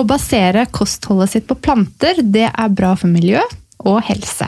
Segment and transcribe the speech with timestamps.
[0.00, 3.42] Å basere kostholdet sitt på planter, det er bra for miljø
[3.84, 4.46] og helse.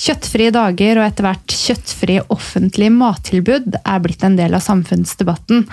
[0.00, 5.66] Kjøttfrie dager og etter hvert kjøttfrie offentlige mattilbud er blitt en del av samfunnsdebatten.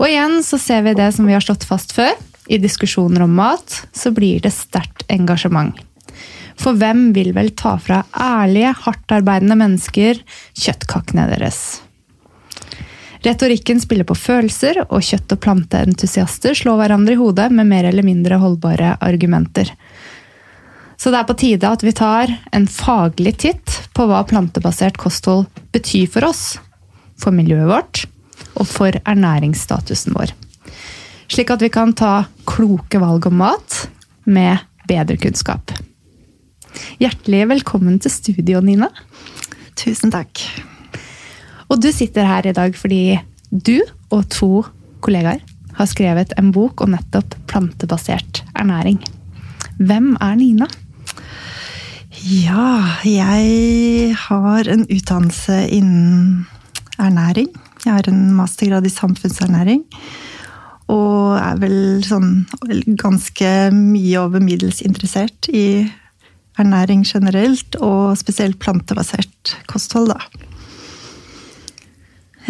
[0.00, 2.16] Og igjen så ser vi det som vi har slått fast før.
[2.48, 5.76] I diskusjoner om mat så blir det sterkt engasjement.
[6.56, 10.24] For hvem vil vel ta fra ærlige, hardtarbeidende mennesker
[10.56, 11.82] kjøttkakene deres?
[13.20, 18.06] Retorikken spiller på følelser, og kjøtt- og planteentusiaster slår hverandre i hodet med mer eller
[18.06, 19.68] mindre holdbare argumenter.
[20.96, 25.46] Så det er på tide at vi tar en faglig titt på hva plantebasert kosthold
[25.72, 26.58] betyr for oss,
[27.20, 28.02] for miljøet vårt
[28.56, 30.32] og for ernæringsstatusen vår.
[31.30, 33.84] Slik at vi kan ta kloke valg om mat
[34.24, 35.72] med bedre kunnskap.
[37.00, 38.90] Hjertelig velkommen til studio, Nina.
[39.76, 40.44] Tusen takk.
[41.70, 43.20] Og du sitter her i dag fordi
[43.50, 43.78] du
[44.10, 44.50] og to
[45.04, 45.42] kollegaer
[45.78, 48.98] har skrevet en bok om nettopp plantebasert ernæring.
[49.78, 50.66] Hvem er Nina?
[52.26, 56.46] Ja, jeg har en utdannelse innen
[56.98, 57.48] ernæring.
[57.86, 59.86] Jeg har en mastergrad i samfunnsernæring.
[60.90, 62.44] Og er vel sånn
[63.00, 65.86] ganske mye over middels interessert i
[66.60, 70.49] ernæring generelt, og spesielt plantebasert kosthold, da.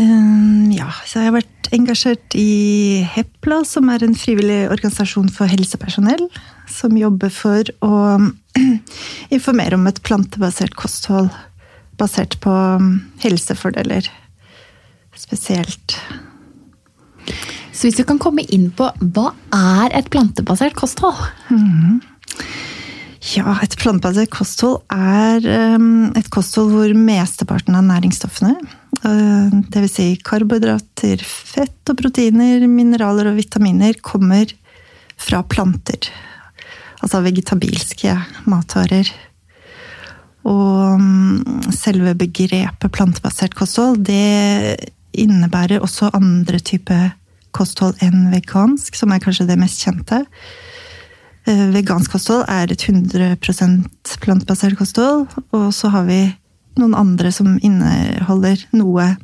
[0.01, 5.51] Ehm, ja, så jeg har vært engasjert i Hepla, som er en frivillig organisasjon for
[5.51, 6.27] helsepersonell.
[6.71, 7.93] Som jobber for å
[9.37, 11.31] informere om et plantebasert kosthold
[12.01, 14.09] basert på um, helsefordeler
[15.21, 15.99] spesielt.
[17.73, 21.21] Så hvis du kan komme inn på hva er et plantebasert kosthold?
[21.53, 22.01] Mm.
[23.21, 25.45] Ja, et plantebasert kosthold er
[25.77, 28.55] um, et kosthold hvor mesteparten av næringsstoffene
[29.05, 29.93] Eh, Dvs.
[29.95, 34.51] Si karbohydrater, fett og proteiner, mineraler og vitaminer kommer
[35.21, 36.11] fra planter.
[37.01, 38.17] Altså vegetabilske
[38.51, 39.09] matvarer.
[40.49, 41.01] Og
[41.77, 47.11] selve begrepet plantebasert kosthold, det innebærer også andre typer
[47.57, 50.23] kosthold enn vegansk, som er kanskje det mest kjente.
[51.49, 55.27] Eh, vegansk kosthold er et 100% plantebasert kosthold,
[55.57, 56.23] og så har vi
[56.81, 59.15] noen andre som inneholder noe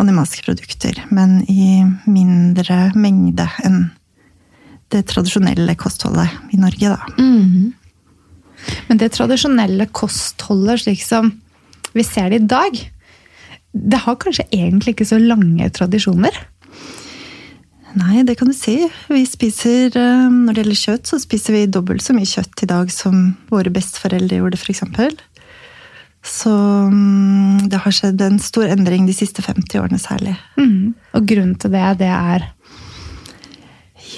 [0.00, 3.90] animalske produkter, men i mindre mengde enn
[4.90, 6.98] det tradisjonelle kostholdet i Norge, da.
[7.20, 7.70] Mm.
[8.88, 11.30] Men det tradisjonelle kostholdet, slik som
[11.94, 12.80] vi ser det i dag,
[13.70, 16.34] det har kanskje egentlig ikke så lange tradisjoner?
[17.98, 18.76] Nei, det kan du si.
[19.10, 22.70] Vi spiser, eh, Når det gjelder kjøtt, så spiser vi dobbelt så mye kjøtt i
[22.70, 24.84] dag som våre besteforeldre gjorde, f.eks.
[26.22, 30.36] Så mm, det har skjedd en stor endring de siste 50 årene særlig.
[30.60, 30.94] Mm.
[31.16, 32.50] Og grunnen til det, det er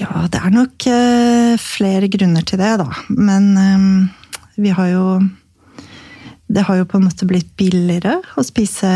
[0.01, 2.89] Ja, det er nok uh, flere grunner til det, da.
[3.09, 4.11] Men um,
[4.57, 5.21] vi har jo
[6.53, 8.89] Det har jo på en måte blitt billigere å spise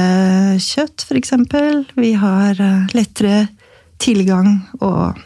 [0.61, 1.32] kjøtt, f.eks.
[1.96, 2.61] Vi har
[2.93, 3.46] lettere
[4.02, 5.19] tilgang og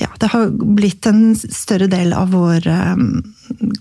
[0.00, 3.20] ja, det har blitt en større del av vår um,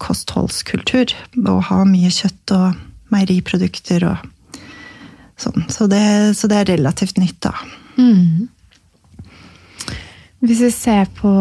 [0.04, 1.14] kostholdskultur
[1.48, 2.82] å ha mye kjøtt og
[3.14, 4.26] meieriprodukter og
[5.40, 5.64] sånn.
[5.72, 6.04] Så det,
[6.36, 7.54] så det er relativt nytt, da.
[7.96, 8.50] Mm.
[10.40, 11.32] Hvis vi ser på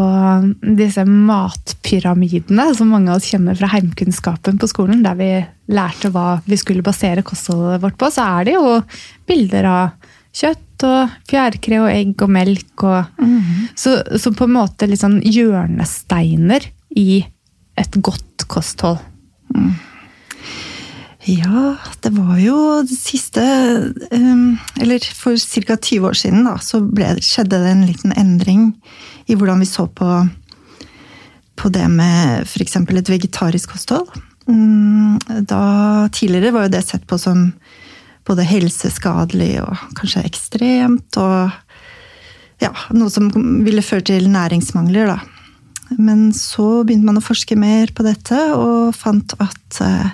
[0.75, 5.29] disse matpyramidene som mange av oss kjenner fra heimkunnskapen på skolen, der vi
[5.71, 8.79] lærte hva vi skulle basere kostholdet vårt på, så er det jo
[9.29, 12.73] bilder av kjøtt og fjærkre og egg og melk.
[12.85, 13.75] Og, mm.
[13.77, 17.21] så, så, på en måte litt sånn hjørnesteiner i
[17.79, 18.99] et godt kosthold.
[19.55, 19.73] Mm.
[21.29, 23.41] Ja, det var jo det siste
[24.13, 25.75] um, Eller for ca.
[25.75, 28.69] 20 år siden da, så ble, skjedde det en liten endring
[29.29, 30.07] i hvordan vi så på,
[31.59, 32.79] på det med f.eks.
[32.79, 34.09] et vegetarisk kosthold.
[34.49, 37.51] Um, da, tidligere var jo det sett på som
[38.27, 41.19] både helseskadelig og kanskje ekstremt.
[41.19, 43.29] Og ja, noe som
[43.65, 45.19] ville føre til næringsmangler, da.
[45.97, 50.11] Men så begynte man å forske mer på dette, og fant at eh,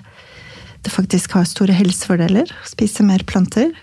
[0.86, 3.74] det faktisk har store helsefordeler å spise mer planter.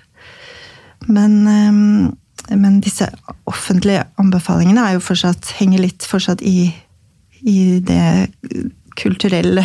[1.09, 3.11] Men, eh, men disse
[3.51, 6.71] offentlige anbefalingene er jo fortsatt, henger litt fortsatt i,
[7.43, 8.07] i det
[8.99, 9.65] kulturelle,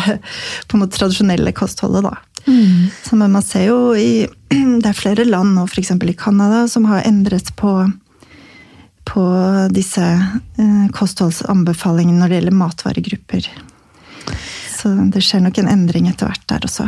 [0.66, 2.16] på en måte tradisjonelle kostholdet, da.
[2.48, 2.88] Mm.
[3.04, 4.26] Så, men man ser jo i
[4.82, 5.90] Det er flere land nå, f.eks.
[5.90, 7.72] i Canada, som har endret på,
[9.04, 9.24] på
[9.74, 13.50] disse eh, kostholdsanbefalingene når det gjelder matvaregrupper.
[14.78, 16.86] Så det skjer nok en endring etter hvert der også.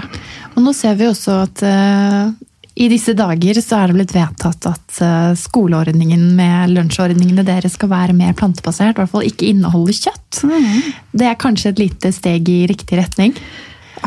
[0.55, 2.31] Og nå ser vi også at uh,
[2.79, 7.91] i disse dager så er det blitt vedtatt at uh, skoleordningen med lunsjordningene deres skal
[7.93, 8.95] være mer plantebasert.
[8.95, 10.43] I hvert fall ikke inneholde kjøtt.
[10.47, 10.93] Mm.
[11.11, 13.35] Det er kanskje et lite steg i riktig retning?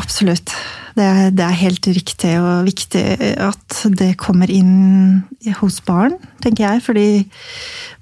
[0.00, 0.54] Absolutt.
[0.94, 3.02] Det er, det er, helt riktig og viktig
[3.42, 5.24] at det kommer inn
[5.58, 6.84] hos barn, tenker jeg.
[6.86, 7.08] Fordi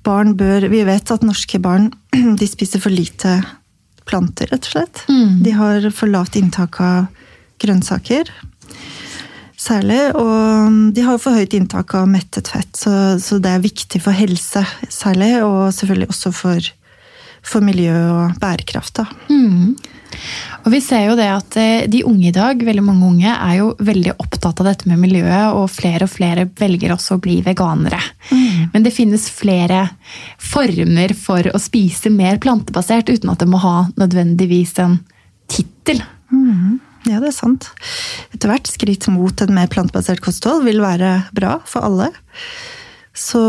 [0.05, 1.91] barn bør Vi vet at norske barn
[2.41, 3.41] de spiser for lite
[4.09, 5.05] planter, rett og slett.
[5.09, 5.43] Mm.
[5.45, 7.09] De har for lavt inntak av
[7.63, 8.29] grønnsaker.
[9.63, 10.01] Særlig.
[10.19, 14.17] Og de har for høyt inntak av mettet fett, så, så det er viktig for
[14.17, 15.37] helse særlig.
[15.47, 16.71] Og selvfølgelig også for,
[17.47, 19.05] for miljø og bærekraft.
[19.31, 19.77] Mm.
[20.63, 23.57] Og vi ser jo det at eh, de unge i dag, veldig mange unge, er
[23.61, 27.39] jo veldig opptatt av dette med miljøet, og flere og flere velger også å bli
[27.47, 28.01] veganere.
[28.31, 28.71] Mm.
[28.75, 29.87] Men det finnes flere
[30.43, 35.01] former for å spise mer plantebasert, uten at det må ha nødvendigvis en
[35.51, 36.03] tittel.
[36.33, 36.81] Mm.
[37.09, 37.67] Ja, det er sant.
[38.35, 42.13] Etter hvert skritt mot et mer plantebasert kosthold vil være bra for alle.
[43.13, 43.43] Så,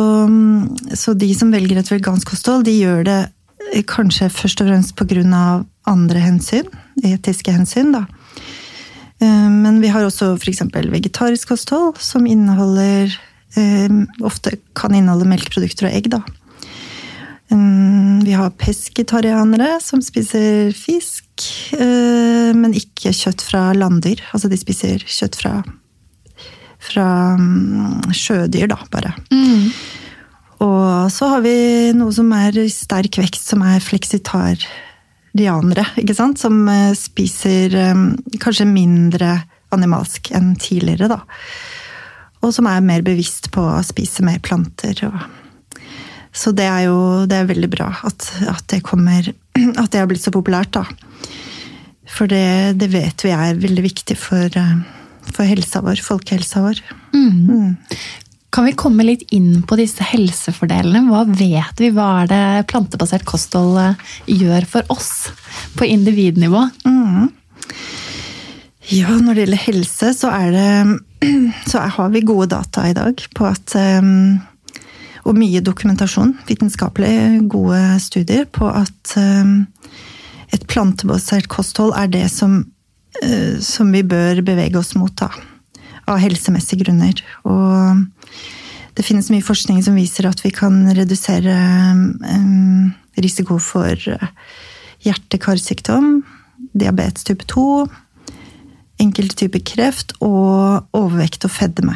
[0.98, 3.22] så de som velger et vegansk kosthold, de gjør det
[3.90, 5.64] kanskje først og fremst pga.
[5.86, 6.68] andre hensyn,
[7.04, 7.92] etiske hensyn.
[7.92, 8.06] da.
[9.24, 10.64] Eh, men vi har også f.eks.
[10.92, 13.14] vegetarisk kosthold, som inneholder
[13.56, 13.92] eh,
[14.24, 16.22] Ofte kan inneholde melkeprodukter og egg, da.
[17.52, 21.23] Eh, vi har pesketarianere som spiser fisk,
[21.74, 24.20] men ikke kjøtt fra landdyr.
[24.36, 25.54] Altså de spiser kjøtt fra,
[26.84, 27.08] fra
[27.40, 29.16] mm, sjødyr, da, bare.
[29.34, 29.72] Mm.
[30.64, 35.86] Og så har vi noe som er i sterk vekst, som er fleksitarianere.
[36.00, 36.40] ikke sant?
[36.40, 38.06] Som eh, spiser um,
[38.40, 39.42] kanskje mindre
[39.74, 41.20] animalsk enn tidligere, da.
[42.44, 44.96] Og som er mer bevisst på å spise mer planter.
[45.08, 45.18] Og...
[46.34, 46.98] Så det er jo
[47.30, 49.34] det er veldig bra at, at, det kommer
[49.82, 50.86] At det har blitt så populært, da.
[52.14, 54.60] For det, det vet vi er veldig viktig for,
[55.30, 56.84] for helsa vår, folkehelsa vår.
[57.16, 57.40] Mm.
[57.48, 57.98] Mm.
[58.54, 61.08] Kan vi komme litt inn på disse helsefordelene?
[61.10, 61.90] Hva vet vi?
[61.96, 65.32] Hva er det plantebasert kosthold eh, gjør for oss
[65.80, 66.68] på individnivå?
[66.86, 67.32] Mm.
[68.94, 70.70] Ja, når det gjelder helse, så, det,
[71.72, 74.38] så har vi gode data i dag på at um,
[75.24, 79.64] Og mye dokumentasjon, vitenskapelig gode studier, på at um,
[80.54, 82.60] et plantebasert kosthold er det som,
[83.22, 85.32] uh, som vi bør bevege oss mot, da.
[86.12, 87.24] Av helsemessige grunner.
[87.48, 88.04] Og
[88.98, 91.56] det finnes mye forskning som viser at vi kan redusere
[91.96, 93.96] um, risiko for
[95.04, 96.18] hjerte-karsykdom,
[96.76, 97.68] diabetes type 2
[99.04, 101.96] enkelte typer kreft og overvekt og fedme.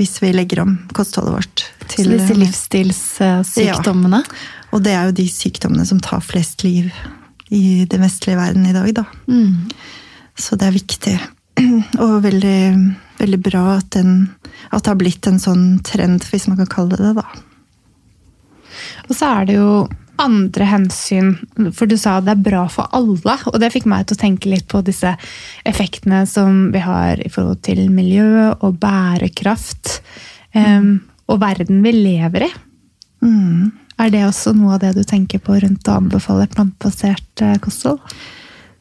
[0.00, 1.64] Hvis vi legger om kostholdet vårt.
[1.90, 4.22] Til, Så disse livsstilssykdommene?
[4.24, 4.38] Ja.
[4.72, 6.88] Og det er jo de sykdommene som tar flest liv
[7.50, 9.04] i den vestlige verden i dag, da.
[9.28, 9.68] Mm.
[10.38, 11.16] Så det er viktig.
[12.04, 12.60] Og veldig,
[13.18, 14.30] veldig bra at, den,
[14.70, 17.26] at det har blitt en sånn trend, hvis man kan kalle det det, da.
[19.08, 19.72] Og så er det jo
[20.20, 21.34] andre hensyn,
[21.76, 24.50] for du sa det er bra for alle, og det fikk meg til å tenke
[24.52, 25.14] litt på disse
[25.68, 30.00] effektene som vi har i forhold til miljø og bærekraft,
[30.54, 30.98] um,
[31.30, 32.50] og verden vi lever i.
[33.24, 33.70] Mm.
[34.00, 38.00] Er det også noe av det du tenker på rundt å anbefale plantebasert eh, kosthold?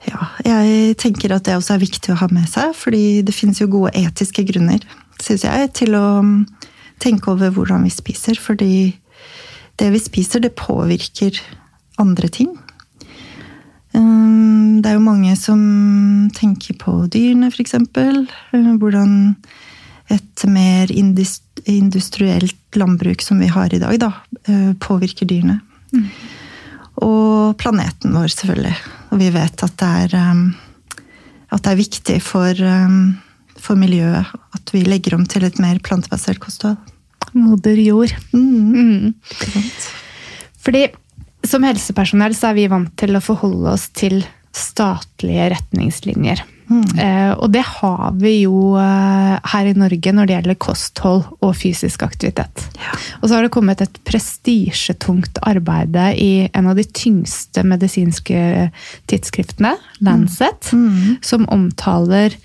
[0.08, 3.60] Ja, jeg tenker at det også er viktig å ha med seg, fordi det finnes
[3.60, 4.86] jo gode etiske grunner,
[5.19, 6.05] syns jeg, til å
[7.03, 8.39] tenke over hvordan vi spiser.
[8.39, 8.72] Fordi
[9.79, 11.39] det vi spiser, det påvirker
[12.00, 12.51] andre ting.
[13.93, 15.62] Um, det er jo mange som
[16.36, 17.75] tenker på dyrene, f.eks.
[17.98, 19.13] Uh, hvordan
[20.13, 24.12] et mer industrielt landbruk som vi har i dag, da,
[24.50, 25.59] uh, påvirker dyrene.
[25.93, 26.05] Mm.
[27.05, 28.75] Og planeten vår, selvfølgelig.
[29.09, 30.45] Og vi vet at det er, um,
[31.50, 32.62] at det er viktig for,
[33.57, 36.77] for miljøet at vi legger om til et mer plantebasert kosthold.
[37.38, 38.15] Moder jord.
[38.33, 39.13] Mm.
[39.13, 39.69] Mm.
[40.59, 40.88] Fordi
[41.48, 44.21] som helsepersonell så er vi vant til å forholde oss til
[44.55, 46.41] statlige retningslinjer.
[46.69, 47.00] Mm.
[47.01, 51.55] Eh, og det har vi jo eh, her i Norge når det gjelder kosthold og
[51.57, 52.65] fysisk aktivitet.
[52.77, 52.93] Ja.
[53.21, 58.69] Og så har det kommet et prestisjetungt arbeid i en av de tyngste medisinske
[59.09, 60.86] tidsskriftene, Lancet, mm.
[60.86, 61.17] Mm.
[61.25, 62.38] som omtaler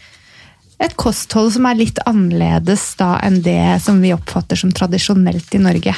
[0.83, 5.63] et kosthold som er litt annerledes da enn det som vi oppfatter som tradisjonelt i
[5.63, 5.95] Norge.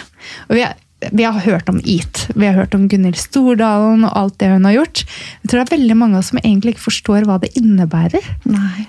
[0.48, 0.76] Og vi, har,
[1.10, 4.68] vi har hørt om EAT, vi har hørt om Gunhild Stordalen og alt det hun
[4.68, 5.06] har gjort.
[5.42, 8.30] Jeg tror det er veldig mange av oss som egentlig ikke forstår hva det innebærer.
[8.50, 8.86] Nei.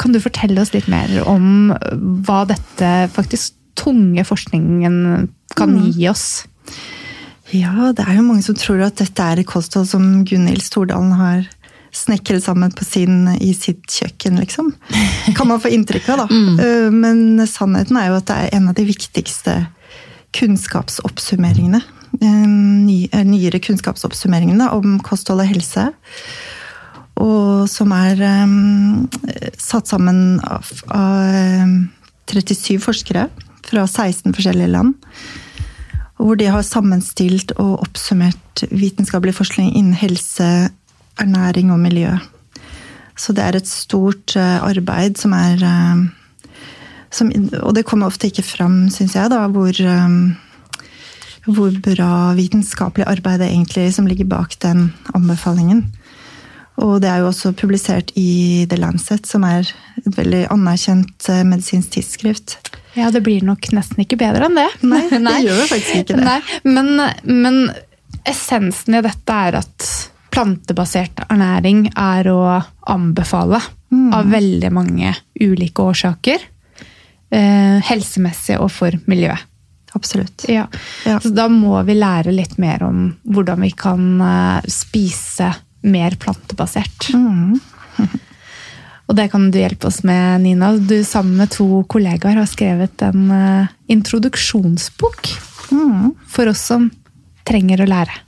[0.00, 1.72] Kan du fortelle oss litt mer om
[2.26, 5.26] hva dette faktisk tunge forskningen
[5.58, 5.88] kan mm.
[5.92, 6.28] gi oss?
[7.54, 11.12] Ja, det er jo mange som tror at dette er et kosthold som Gunhild Stordalen
[11.14, 11.44] har
[11.96, 14.72] snekre sammen sin, i sitt kjøkken, liksom.
[15.36, 16.28] Kan man få inntrykk av, da.
[16.36, 16.58] Mm.
[16.60, 19.54] Eh, men sannheten er jo at det er en av de viktigste
[20.36, 21.80] kunnskapsoppsummeringene.
[22.20, 25.88] Eh, nyere kunnskapsoppsummeringene om kosthold og helse.
[27.16, 28.20] Og som er
[29.56, 31.72] satt sammen av, av
[32.28, 33.26] 37 forskere
[33.66, 34.94] fra 16 forskjellige land.
[36.16, 40.68] Hvor de har sammenstilt og oppsummert vitenskapelig forskning innen helse,
[41.20, 42.14] ernæring og miljø.
[43.16, 46.06] Så det er et stort eh, arbeid som er eh,
[47.10, 47.30] som,
[47.62, 50.82] Og det kommer ofte ikke fram, syns jeg, da, hvor, eh,
[51.46, 55.86] hvor bra vitenskapelig arbeid det egentlig som ligger bak den anbefalingen.
[56.76, 59.64] Og det er jo også publisert i The Lancet, som er
[60.02, 62.58] et veldig anerkjent medisinsk tidsskrift.
[62.96, 64.68] Ja, det blir nok nesten ikke bedre enn det.
[64.84, 66.26] Nei, det gjør faktisk ikke det.
[66.26, 66.36] Nei,
[66.68, 67.62] men, men
[68.28, 69.88] essensen i dette er at
[70.36, 72.40] plantebasert ernæring er å
[72.92, 74.10] anbefale mm.
[74.14, 76.42] av veldig mange ulike årsaker.
[77.32, 79.46] Eh, helsemessig og for miljøet.
[79.96, 80.44] Absolutt.
[80.52, 80.66] Ja.
[81.08, 81.16] ja.
[81.24, 85.54] Så da må vi lære litt mer om hvordan vi kan eh, spise
[85.86, 87.08] mer plantebasert.
[87.16, 87.56] Mm.
[89.08, 90.74] og det kan du hjelpe oss med, Nina.
[90.76, 95.32] Du sammen med to kollegaer har skrevet en uh, introduksjonsbok
[95.70, 96.12] mm.
[96.28, 96.90] for oss som
[97.46, 98.25] trenger å lære.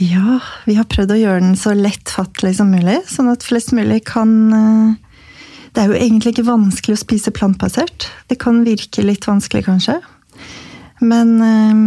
[0.00, 4.00] Ja, vi har prøvd å gjøre den så lettfattelig som mulig, sånn at flest mulig
[4.08, 5.18] kan eh,
[5.74, 8.08] Det er jo egentlig ikke vanskelig å spise plantbasert.
[8.26, 9.98] Det kan virke litt vanskelig, kanskje.
[11.04, 11.84] Men, eh,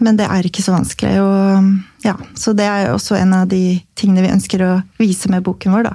[0.00, 1.12] men det er ikke så vanskelig.
[1.20, 1.68] Og,
[2.08, 5.76] ja, så det er også en av de tingene vi ønsker å vise med boken
[5.76, 5.94] vår, da.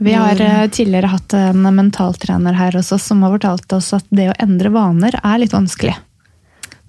[0.00, 4.32] Vi har eh, tidligere hatt en mentaltrener her oss som har fortalt oss at det
[4.32, 5.94] å endre vaner er litt vanskelig.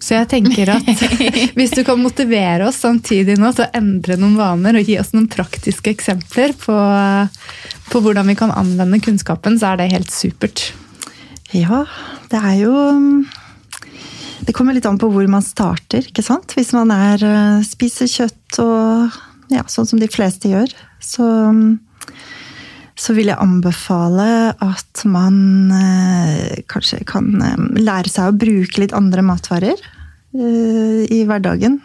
[0.01, 0.89] Så jeg tenker at
[1.57, 5.13] hvis du kan motivere oss samtidig nå til å endre noen vaner og gi oss
[5.15, 6.75] noen praktiske eksempler på,
[7.91, 10.67] på hvordan vi kan anvende kunnskapen, så er det helt supert.
[11.55, 11.85] Ja,
[12.31, 12.73] det er jo
[14.45, 16.53] Det kommer litt an på hvor man starter, ikke sant?
[16.53, 19.15] Hvis man er, eh, spiser kjøtt og
[19.49, 20.69] ja, sånn som de fleste gjør,
[21.01, 21.25] så,
[22.95, 24.27] så vil jeg anbefale
[24.63, 25.37] at man
[25.75, 31.81] eh, kanskje kan eh, lære seg å bruke litt andre matvarer eh, i hverdagen.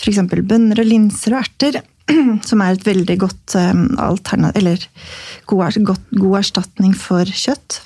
[0.00, 0.20] F.eks.
[0.28, 1.80] bønner og linser og erter,
[2.48, 4.84] som er et veldig godt eh, alternativ Eller
[5.48, 7.80] god, godt, god erstatning for kjøtt.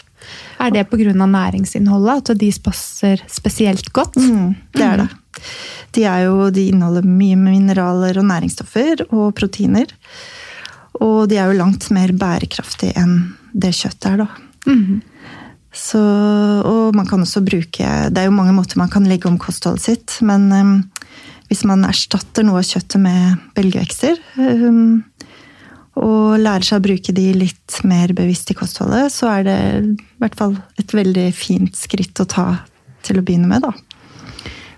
[0.59, 1.14] Er det pga.
[1.14, 2.31] næringsinnholdet?
[2.31, 4.17] At de passer spesielt godt?
[4.17, 5.11] Mm, det er det.
[5.95, 9.87] De, er jo, de inneholder mye mineraler og næringsstoffer og proteiner.
[11.02, 14.28] Og de er jo langt mer bærekraftige enn det kjøttet er, da.
[14.70, 15.02] Mhm.
[15.74, 19.40] Så, og man kan også bruke Det er jo mange måter man kan legge om
[19.42, 20.76] kostholdet sitt, men um,
[21.50, 25.02] hvis man erstatter noe av kjøttet med belgvekster, um,
[25.98, 29.90] og lærer seg å bruke de litt mer bevisst i kostholdet, så er det i
[30.22, 32.46] hvert fall et veldig fint skritt å ta
[33.06, 33.74] til å begynne med, da.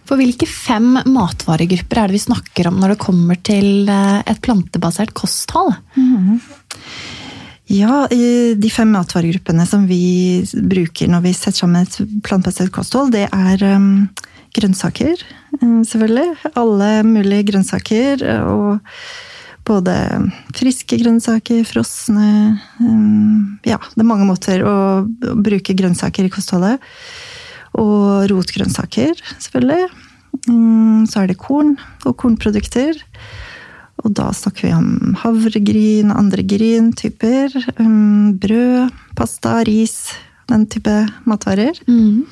[0.07, 4.41] For hvilke fem matvaregrupper er det vi snakker om når det kommer til eh, et
[4.45, 5.75] plantebasert kosthold?
[7.67, 13.25] Ja, de fem matvaregruppene som vi bruker når vi setter sammen et plantebasert kosthold, det
[13.27, 14.07] er um,
[14.55, 15.19] grønnsaker,
[15.59, 16.53] um, selvfølgelig.
[16.55, 18.23] Alle mulige grønnsaker.
[18.47, 18.79] Og
[19.67, 19.97] både
[20.55, 22.29] friske grønnsaker, frosne
[22.79, 24.77] um, Ja, det er mange måter å
[25.19, 26.79] bruke grønnsaker i kostholdet.
[27.77, 29.89] Og rotgrønnsaker, selvfølgelig.
[30.49, 31.75] Um, så er det korn
[32.07, 32.99] og kornprodukter.
[34.05, 37.55] Og da snakker vi om havregryn, andre gryntyper.
[37.81, 40.15] Um, brød, pasta, ris.
[40.47, 40.95] Den type
[41.27, 41.79] matvarer.
[41.89, 42.27] Mm.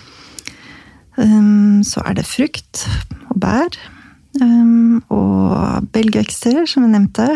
[1.82, 2.84] så er det frukt
[3.30, 3.74] og bær.
[5.10, 7.26] Og belgvekster, som vi nevnte.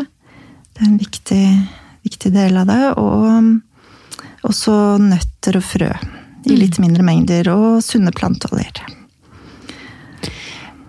[0.75, 1.45] Det er en viktig,
[2.07, 2.85] viktig del av det.
[2.95, 5.91] Og også nøtter og frø.
[6.49, 7.51] I litt mindre mengder.
[7.53, 8.85] Og sunne planteoljer.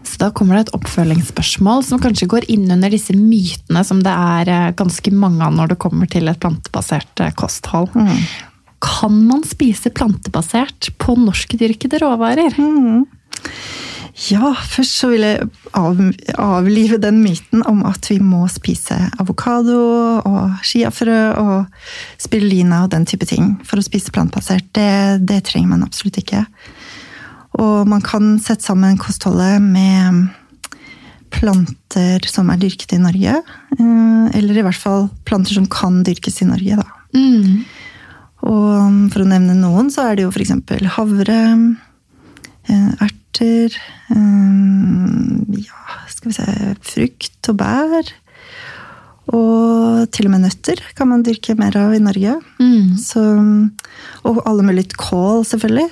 [0.03, 4.11] Så da kommer det et oppfølgingsspørsmål som kanskje går inn under disse mytene som det
[4.11, 7.93] er eh, ganske mange av når det kommer til et plantebasert kosthold.
[7.93, 8.47] kosthold.
[8.83, 12.55] Kan man spise plantebasert på norskdyrkede råvarer?
[14.29, 15.45] Ja, først så vil jeg
[15.77, 15.99] av,
[16.41, 19.77] avlive den myten om at vi må spise avokado
[20.25, 21.83] og chiafrø og
[22.21, 24.67] spirulina og den type ting for å spise plantebasert.
[24.75, 26.43] Det, det trenger man absolutt ikke.
[27.59, 30.27] Og man kan sette sammen kostholdet med
[31.33, 33.35] planter som er dyrket i Norge.
[33.77, 36.87] eh, Eller i hvert fall planter som kan dyrkes i Norge, da.
[38.49, 40.53] Og for å nevne noen, så er det jo f.eks.
[40.95, 41.39] havre,
[42.69, 43.77] ert, erter eh,
[45.59, 48.11] Ja, skal vi se Frukt og bær.
[49.29, 52.39] Og til og med nøtter kan man dyrke mer av i Norge.
[52.97, 53.21] Så,
[54.25, 55.89] og alle mulige kål, selvfølgelig.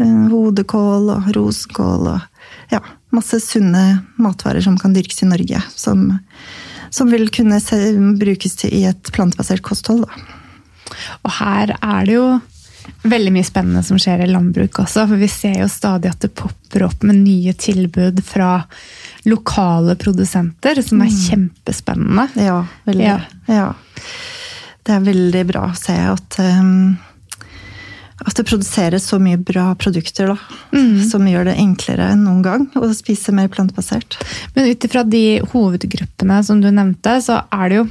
[0.00, 2.80] Eh, Hodekål og rosenkål og ja,
[3.14, 5.60] masse sunne matvarer som kan dyrkes i Norge.
[5.76, 6.10] Som,
[6.90, 7.60] som vil kunne
[8.20, 10.06] brukes i et plantebasert kosthold.
[10.06, 10.38] Da.
[11.26, 12.28] Og her er det jo
[13.02, 15.06] veldig mye spennende som skjer i landbruk også.
[15.08, 18.62] For vi ser jo stadig at det popper opp med nye tilbud fra
[19.28, 22.28] lokale produsenter, som er kjempespennende.
[22.40, 23.04] Ja, veldig.
[23.04, 23.20] Ja.
[23.48, 23.68] Ja.
[24.86, 26.96] Det er veldig bra å se at, um,
[28.24, 30.38] at det produseres så mye bra produkter, da.
[31.10, 34.16] Som gjør det enklere enn noen gang å spise mer plantebasert.
[34.56, 37.88] Men ut ifra de hovedgruppene som du nevnte, så er det jo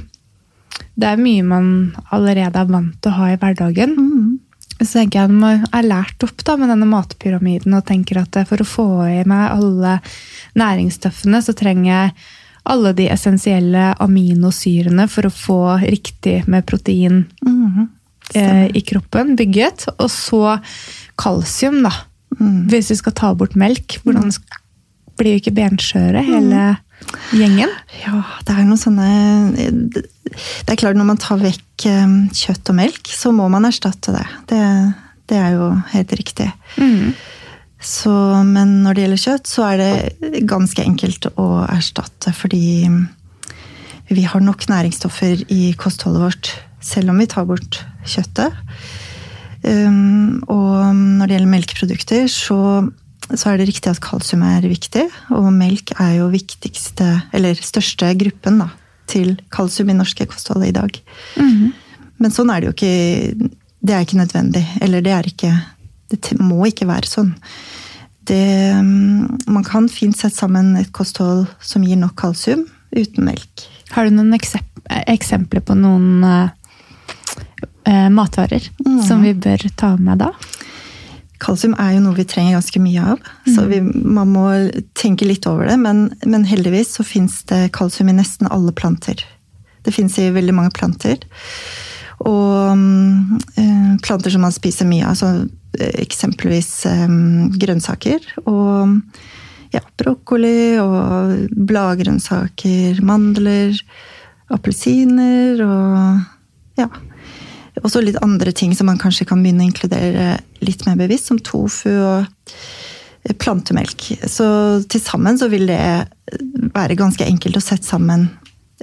[0.98, 1.66] det er mye man
[2.14, 3.94] allerede er vant til å ha i hverdagen.
[4.78, 8.62] Så tenker jeg man er lært opp da, med denne matpyramiden og tenker at for
[8.62, 9.98] å få i meg alle
[10.58, 12.12] næringsstoffene, så trenger jeg
[12.68, 17.22] alle de essensielle aminosyrene for å få riktig med protein
[18.36, 19.88] eh, i kroppen bygget.
[19.96, 20.58] Og så
[21.18, 21.94] kalsium, da.
[22.38, 24.30] Hvis vi skal ta bort melk, hvordan
[25.18, 26.66] blir jo ikke benskjøre hele
[27.34, 27.72] gjengen?
[28.02, 29.08] Ja, det er noen sånne
[30.30, 34.14] Det er klart, når man tar vekk um, kjøtt og melk, så må man erstatte
[34.14, 34.26] det.
[34.50, 34.62] Det,
[35.30, 36.48] det er jo helt riktig.
[37.78, 38.12] Så,
[38.42, 42.88] men når det gjelder kjøtt, så er det ganske enkelt å erstatte, fordi
[44.08, 46.50] vi har nok næringsstoffer i kostholdet vårt,
[46.82, 48.56] selv om vi tar bort kjøttet.
[49.62, 52.58] Um, og når det gjelder melkeprodukter, så,
[53.34, 55.04] så er det riktig at kalsium er viktig.
[55.36, 58.70] Og melk er jo viktigste, eller største gruppen da,
[59.08, 61.00] til kalsium i norske kostholdet i dag.
[62.18, 63.50] Men sånn er det jo ikke.
[63.78, 64.64] Det er ikke nødvendig.
[64.82, 65.52] Eller det er ikke
[66.08, 67.34] Det må ikke være sånn.
[68.28, 72.64] Det, um, man kan fint sette sammen et kosthold som gir nok kalsium,
[72.96, 73.66] uten melk.
[73.92, 76.48] Har du noen eksempler på noen eh,
[77.88, 78.64] eh, matvarer
[79.04, 80.32] som vi bør ta med da?
[81.42, 83.26] Kalsium er jo noe vi trenger ganske mye av.
[83.48, 84.46] Så vi, man må
[84.98, 85.76] tenke litt over det.
[85.80, 89.22] Men, men heldigvis så fins det kalsium i nesten alle planter.
[89.86, 91.22] Det fins i veldig mange planter.
[92.26, 95.32] Og mm, eh, planter som man spiser mye av, så
[95.78, 97.18] eh, eksempelvis øh,
[97.60, 98.24] grønnsaker.
[98.50, 98.98] Og
[99.74, 103.76] ja, brokkoli og bladgrønnsaker, mandler,
[104.54, 106.88] appelsiner og ja.
[107.84, 110.28] Også litt andre ting som man kanskje kan begynne å inkludere
[110.64, 112.26] litt mer bevisst, som tofu og
[113.42, 114.10] plantemelk.
[114.26, 114.46] Så
[114.88, 115.80] til sammen så vil det
[116.74, 118.28] være ganske enkelt å sette sammen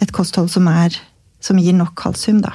[0.02, 0.96] et kosthold som, er,
[1.44, 2.54] som gir nok kalsium, da.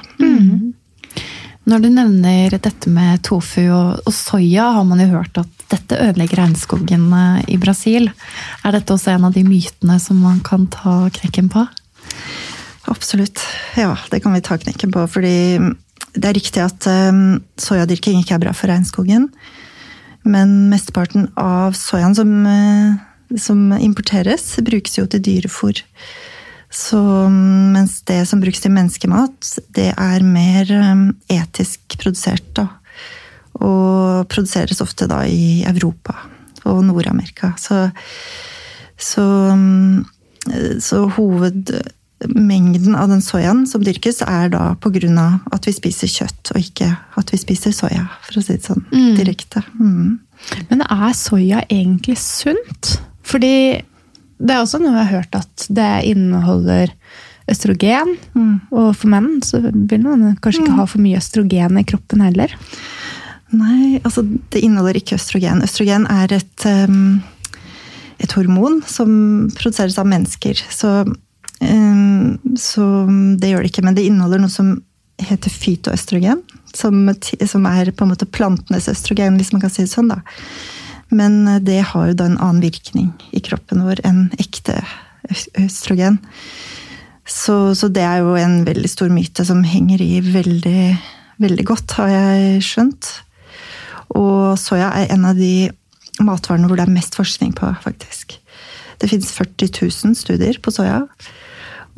[1.69, 5.99] Når du nevner dette med tofu og, og soya, har man jo hørt at dette
[6.09, 8.09] ødelegger regnskogen eh, i Brasil.
[8.65, 11.67] Er dette også en av de mytene som man kan ta knekken på?
[12.91, 13.43] Absolutt.
[13.77, 15.05] Ja, det kan vi ta knekken på.
[15.13, 15.35] Fordi
[16.13, 19.29] det er riktig at um, soyadyrking ikke er bra for regnskogen.
[20.27, 25.81] Men mesteparten av soyaen som, uh, som importeres, brukes jo til dyrefôr.
[26.71, 32.69] Så um, mens det som brukes til menneskemat, det er mer um, etisk produsert, da.
[33.61, 36.15] Og produseres ofte da i Europa
[36.69, 37.51] og Nord-Amerika.
[37.59, 37.89] Så,
[38.95, 39.25] så,
[40.79, 41.01] så
[42.21, 46.97] hovedmengden av den soyaen som dyrkes, er da av at vi spiser kjøtt, og ikke
[47.17, 49.15] at vi spiser soya, for å si det sånn Mm.
[49.15, 49.63] direkte.
[49.79, 50.19] Mm.
[50.69, 52.99] Men er soya egentlig sunt?
[53.23, 53.83] Fordi
[54.39, 56.91] det er også noe jeg har hørt at det inneholder
[57.47, 58.17] østrogen.
[58.35, 58.61] Mm.
[58.71, 62.49] Og for menn så vil man kanskje ikke ha for mye østrogen i kroppen heller.
[63.51, 65.61] Nei, altså det inneholder ikke østrogen.
[65.61, 67.21] Østrogen er et, um,
[68.19, 70.55] et hormon som produseres av mennesker.
[70.69, 71.05] Så,
[72.57, 72.85] så
[73.37, 73.83] det gjør det ikke.
[73.85, 74.73] Men det inneholder noe som
[75.21, 76.41] heter fytoøstrogen.
[76.73, 80.11] Som, som er på en måte plantenes østrogen, hvis man kan si det sånn.
[80.13, 80.21] da.
[81.11, 84.79] Men eh, det har jo da en annen virkning i kroppen vår enn ekte
[85.59, 86.19] østrogen.
[87.27, 90.85] Så, så det er jo en veldig stor myte som henger i veldig,
[91.43, 93.11] veldig godt, har jeg skjønt.
[94.17, 95.69] Og soya er en av de
[96.21, 98.35] matvarene hvor det er mest forskning på, faktisk.
[98.99, 101.05] Det finnes 40 000 studier på soya.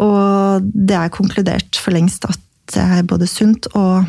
[0.01, 2.39] Og det er konkludert for lengst at
[2.73, 4.05] det er både sunt og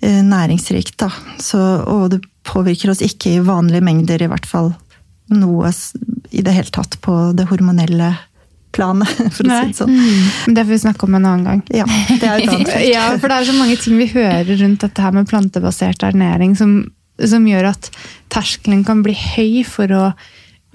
[0.00, 0.96] eh, næringsrikt.
[1.02, 1.10] Da.
[1.42, 4.72] Så, og det påvirker oss ikke i vanlige mengder, i hvert fall
[5.28, 5.70] noe
[6.32, 8.14] i det hele tatt på det hormonelle
[8.72, 9.94] planet, for å si det sånn.
[9.94, 10.56] Mm.
[10.56, 11.62] det får vi snakke om en annen gang.
[11.74, 12.88] Ja, det er et annet felt.
[12.94, 16.56] Ja, for det er så mange ting vi hører rundt dette her med plantebasert ernæring
[16.58, 16.80] som,
[17.20, 17.90] som gjør at
[18.32, 20.04] terskelen kan bli høy for å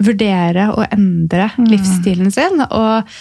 [0.02, 2.62] vurdere og endre livsstilen sin.
[2.66, 3.14] Og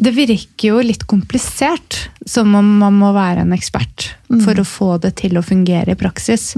[0.00, 4.94] det virker jo litt komplisert, som om man må være en ekspert for å få
[5.02, 6.54] det til å fungere i praksis.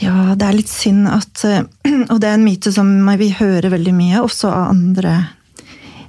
[0.00, 1.44] Ja, det er litt synd at
[2.12, 2.88] Og det er en myte som
[3.20, 5.14] vi hører veldig mye, også av andre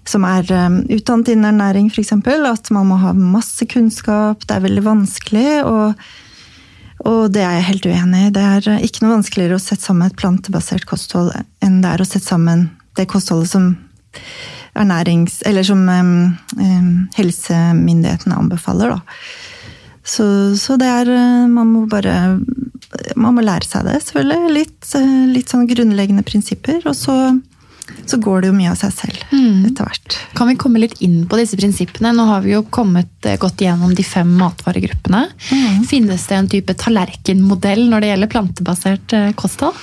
[0.10, 2.12] som er eh, utdannet innen ernæring, f.eks.
[2.16, 4.44] At man må ha masse kunnskap.
[4.48, 5.48] Det er veldig vanskelig.
[5.68, 6.02] Og,
[7.08, 8.34] og det er jeg helt uenig i.
[8.36, 11.32] Det er ikke noe vanskeligere å sette sammen et plantebasert kosthold
[11.64, 12.68] enn det er å sette sammen
[13.00, 13.72] det kostholdet som
[14.80, 15.42] ernærings...
[15.46, 16.14] Eller som em,
[16.60, 19.02] em, helsemyndighetene anbefaler, da.
[20.04, 20.26] Så,
[20.60, 22.14] så det er eh, Man må bare
[23.16, 24.52] Man må lære seg det, selvfølgelig.
[24.58, 26.82] Litt, eh, litt sånn grunnleggende prinsipper.
[26.90, 27.16] Og så,
[28.10, 29.24] så går det jo mye av seg selv
[29.70, 30.18] etter hvert.
[30.36, 32.12] Kan vi komme litt inn på disse prinsippene?
[32.16, 35.24] Nå har vi jo kommet, godt gått gjennom de fem matvaregruppene.
[35.90, 39.78] Finnes det en type tallerkenmodell når det gjelder plantebasert eh, kosthold?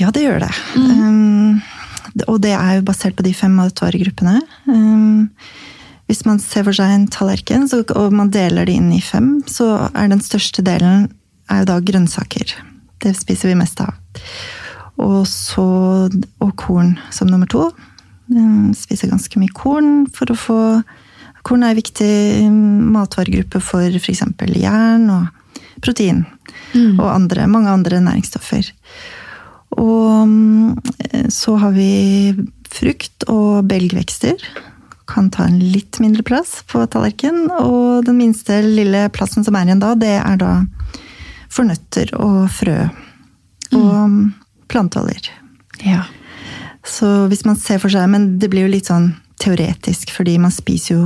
[0.00, 0.52] Ja, det gjør det.
[0.76, 1.71] Um, det-
[2.26, 4.40] og det er jo basert på de fem matvaregruppene.
[4.68, 5.28] Um,
[6.10, 9.38] hvis man ser for seg en tallerken så, og man deler det inn i fem,
[9.48, 11.08] så er den største delen
[11.50, 12.52] er jo da grønnsaker.
[13.02, 13.94] Det spiser vi mest av.
[15.02, 15.64] Og så
[16.12, 17.70] og korn som nummer to.
[18.32, 20.60] Um, spiser ganske mye korn for å få
[21.42, 22.12] Korn er en viktig
[22.46, 24.20] um, matvaregruppe for f.eks.
[24.54, 26.20] jern og protein.
[27.00, 28.68] Og andre, mange andre næringsstoffer.
[29.78, 32.34] Og mm, så har vi
[32.72, 34.40] frukt og belgvekster.
[35.08, 37.50] Kan ta en litt mindre plass på tallerkenen.
[37.62, 40.52] Og den minste lille plassen som er igjen da, det er da
[41.52, 42.78] for nøtter og frø.
[43.72, 44.20] Og mm,
[44.72, 45.30] planteoljer.
[45.84, 46.04] Ja.
[46.84, 50.50] Så hvis man ser for seg Men det blir jo litt sånn teoretisk, fordi man
[50.54, 51.04] spiser jo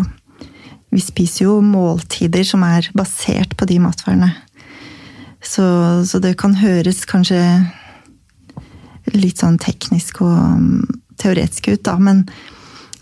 [0.94, 4.30] Vi spiser jo måltider som er basert på de matvarene.
[5.44, 5.64] Så,
[6.08, 7.40] så det kan høres kanskje
[9.14, 11.96] litt sånn teknisk og um, teoretisk ut, da.
[11.98, 12.24] Men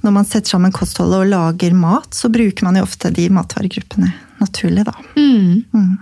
[0.04, 4.10] når man setter sammen kostholdet og lager mat, så bruker man jo ofte de matvaregruppene
[4.42, 4.96] naturlig, da.
[5.16, 5.94] Mm.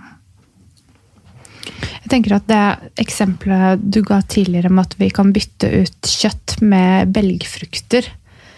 [2.03, 2.63] Jeg tenker at Det
[2.99, 8.11] eksempelet du ga tidligere om at vi kan bytte ut kjøtt med belgfrukter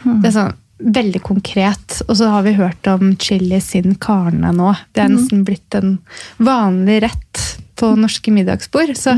[0.05, 0.21] Mm.
[0.21, 0.55] Det er sånn
[0.95, 1.99] veldig konkret.
[2.07, 4.73] Og så har vi hørt om chili sin carne nå.
[4.93, 5.97] Det er nesten blitt en
[6.37, 7.43] vanlig rett
[7.79, 8.95] på norske middagsbord.
[8.97, 9.15] Så,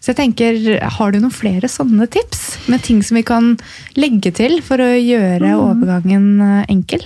[0.00, 0.60] så jeg tenker,
[0.98, 3.54] har du noen flere sånne tips med ting som vi kan
[3.98, 7.04] legge til for å gjøre overgangen eh, enkel?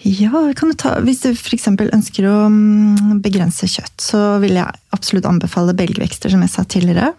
[0.00, 1.66] Ja, kan du ta, Hvis du f.eks.
[1.68, 7.12] ønsker å mm, begrense kjøtt, så vil jeg absolutt anbefale belgvekster, som jeg sa tidligere.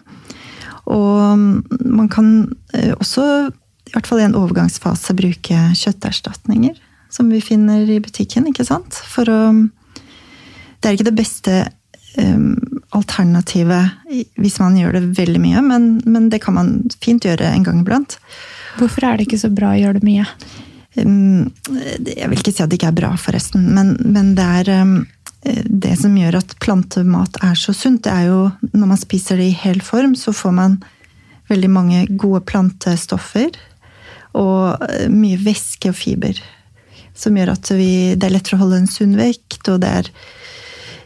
[0.90, 1.52] Og mm,
[1.94, 2.32] man kan
[2.74, 3.26] eh, også,
[3.86, 6.74] i hvert fall i en overgangsfase, bruke kjøtterstatninger.
[7.12, 8.98] Som vi finner i butikken, ikke sant?
[9.12, 9.40] For å
[10.82, 11.56] Det er ikke det beste
[12.92, 17.64] alternativet hvis man gjør det veldig mye, men, men det kan man fint gjøre en
[17.64, 18.18] gang iblant.
[18.76, 20.26] Hvorfor er det ikke så bra å gjøre det mye?
[21.00, 21.48] Um,
[22.04, 24.96] Jeg vil ikke si at det ikke er bra, forresten, men, men det er um,
[25.42, 28.42] det som gjør at plantemat er så sunt, det er jo
[28.74, 30.76] når man spiser det i hel form, så får man
[31.50, 33.56] veldig mange gode plantestoffer.
[34.38, 36.38] Og uh, mye væske og fiber.
[37.16, 39.66] Som gjør at vi, det er lettere å holde en sunn vekt.
[39.68, 40.12] og det er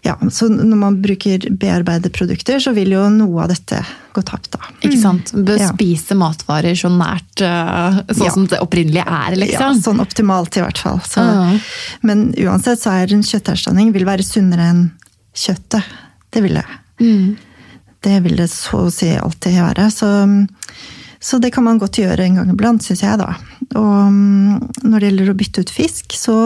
[0.06, 3.80] ja, så Når man bruker bearbeidede produkter, så vil jo noe av dette
[4.14, 4.50] gå tapt.
[4.54, 4.60] da.
[4.86, 5.32] Ikke sant?
[5.34, 5.68] Bør Ja.
[5.72, 8.30] spise matvarer så nært eh, sånn Ja.
[8.32, 9.60] som det opprinnelig er, liksom.
[9.60, 11.00] Ja, sånn optimalt, i hvert fall.
[11.04, 11.58] Så, Ja.
[12.02, 14.90] Men uansett så er en kjøtterstatning vil være sunnere enn
[15.34, 15.84] kjøttet.
[16.32, 16.64] Det vil det.
[17.00, 17.36] Mm.
[18.02, 19.90] Det vil det så å si alltid være.
[19.90, 20.48] Så,
[21.20, 23.34] så det kan man godt gjøre en gang iblant, syns jeg, da.
[23.74, 26.36] Og mm, når det gjelder å bytte ut fisk, så,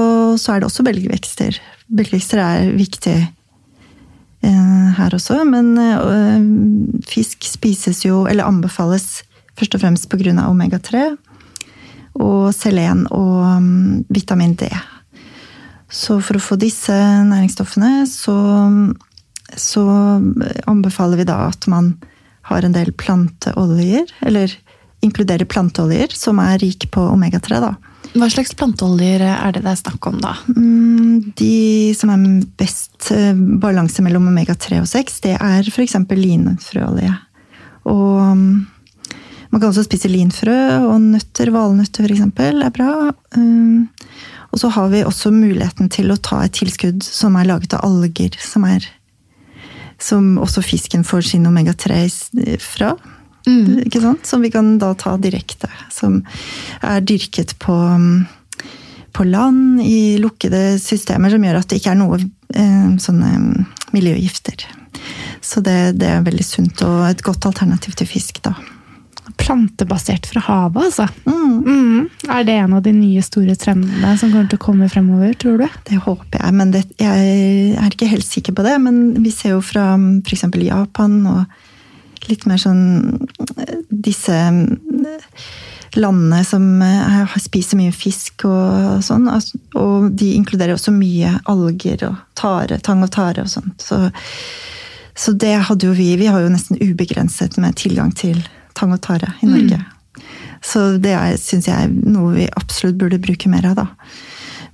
[0.40, 1.58] så er det også belgvekster.
[1.90, 3.16] Belgvekster er viktig
[4.48, 9.22] her også, men eh, fisk spises jo, eller anbefales
[9.58, 10.32] først og fremst pga.
[10.48, 11.16] omega-3
[12.20, 14.70] og selen og mm, vitamin D.
[15.90, 18.36] Så for å få disse næringsstoffene, så,
[19.58, 19.84] så
[20.70, 21.94] anbefaler vi da at man
[22.50, 24.52] har en del planteoljer, eller
[25.04, 27.60] inkluderer planteoljer som er rik på omega-3.
[27.62, 27.74] da.
[28.10, 30.32] Hva slags planteoljer er det det er snakk om, da?
[30.56, 32.24] Mm, De som er
[32.58, 35.94] best eh, balanse mellom omega-3 og 6, det er f.eks.
[36.10, 37.12] linfrøolje.
[37.86, 38.66] Og mm,
[39.52, 40.56] man kan også spise linfrø
[40.88, 42.26] og nøtter, valnøtter f.eks.
[42.66, 42.90] er bra.
[43.36, 43.88] Mm,
[44.50, 47.84] Og så har vi også muligheten til å ta et tilskudd som er laget av
[47.86, 48.82] alger, som er
[50.00, 52.30] som også fisken får sin omega-3 s-
[53.46, 53.80] fra.
[53.86, 54.26] Ikke sant?
[54.26, 55.70] Som vi kan da ta direkte.
[55.92, 56.20] Som
[56.82, 58.26] er dyrket på, mm,
[59.16, 63.64] på land i lukkede systemer, som gjør at det ikke er noe eh, sånne mm,
[63.96, 64.66] miljøgifter.
[65.40, 68.56] Så det, det er veldig sunt og et godt alternativ til fisk, da.
[69.40, 71.08] Plantebasert fra havet, altså.
[71.24, 72.08] Mm, Mm.
[72.28, 75.58] Er det en av de nye store trendene som kommer til å komme fremover, tror
[75.60, 75.66] du?
[75.88, 78.76] det håper jeg, men det, jeg er ikke helt sikker på det.
[78.82, 80.46] Men vi ser jo fra f.eks.
[80.64, 81.60] Japan og
[82.28, 82.82] litt mer sånn
[83.88, 85.20] disse eh,
[85.98, 89.28] landene som eh, spiser mye fisk og sånn.
[89.80, 93.82] Og de inkluderer også mye alger og tare, tang og tare og sånt.
[93.82, 94.02] Så,
[95.14, 96.12] så det hadde jo vi.
[96.20, 98.42] Vi har jo nesten ubegrenset med tilgang til
[98.78, 99.80] tang og tare i Norge.
[100.64, 103.86] Så det syns jeg er noe vi absolutt burde bruke mer av, da.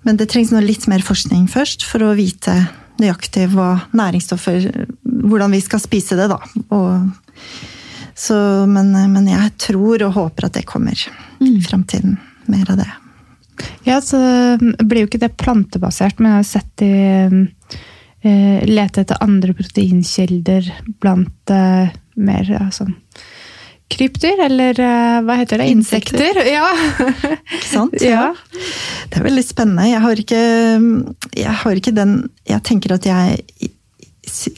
[0.07, 2.55] Men det trengs nå litt mer forskning først for å vite
[3.03, 4.71] nøyaktig hva næringsstoffer
[5.27, 6.39] Hvordan vi skal spise det, da.
[6.77, 7.09] Og,
[8.15, 8.37] så,
[8.71, 10.95] men, men jeg tror og håper at det kommer
[11.43, 12.15] i framtiden.
[12.47, 12.89] Mer av det.
[13.89, 14.19] Ja, så
[14.61, 16.91] blir jo ikke det plantebasert, men jeg har sett de
[18.23, 20.71] eh, lete etter andre proteinkilder
[21.03, 22.95] blant eh, mer sånn
[23.93, 25.69] krypdyr, eller eh, hva heter det?
[25.71, 26.19] Insekter.
[26.19, 26.51] Insekter?
[26.51, 26.71] Ja.
[27.57, 27.99] Ikke sant?
[28.15, 28.29] ja.
[29.11, 29.89] Det er veldig spennende.
[29.91, 30.41] Jeg har ikke,
[31.37, 32.17] jeg har ikke den
[32.49, 33.45] Jeg tenker at jeg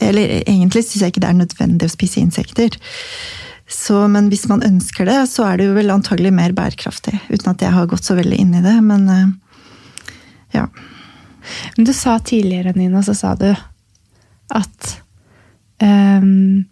[0.01, 2.73] Eller egentlig syns jeg ikke det er nødvendig å spise insekter.
[3.69, 7.19] Så, men hvis man ønsker det, så er det jo vel antagelig mer bærekraftig.
[7.29, 8.73] Uten at jeg har gått så veldig inn i det.
[8.81, 9.27] Men eh,
[10.57, 10.65] ja.
[11.75, 13.51] Men du sa tidligere, Nina, så sa du
[14.57, 14.89] at
[15.85, 16.65] ehm,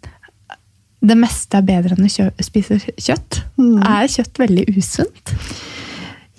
[1.01, 3.41] det meste er bedre enn å kjø spise kjøtt.
[3.60, 3.77] Mm.
[3.86, 5.33] Er kjøtt veldig usunt?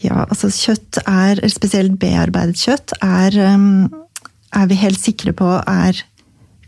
[0.03, 3.89] Ja, altså kjøtt er, spesielt bearbeidet kjøtt, er, um,
[4.55, 6.03] er vi helt sikre på er,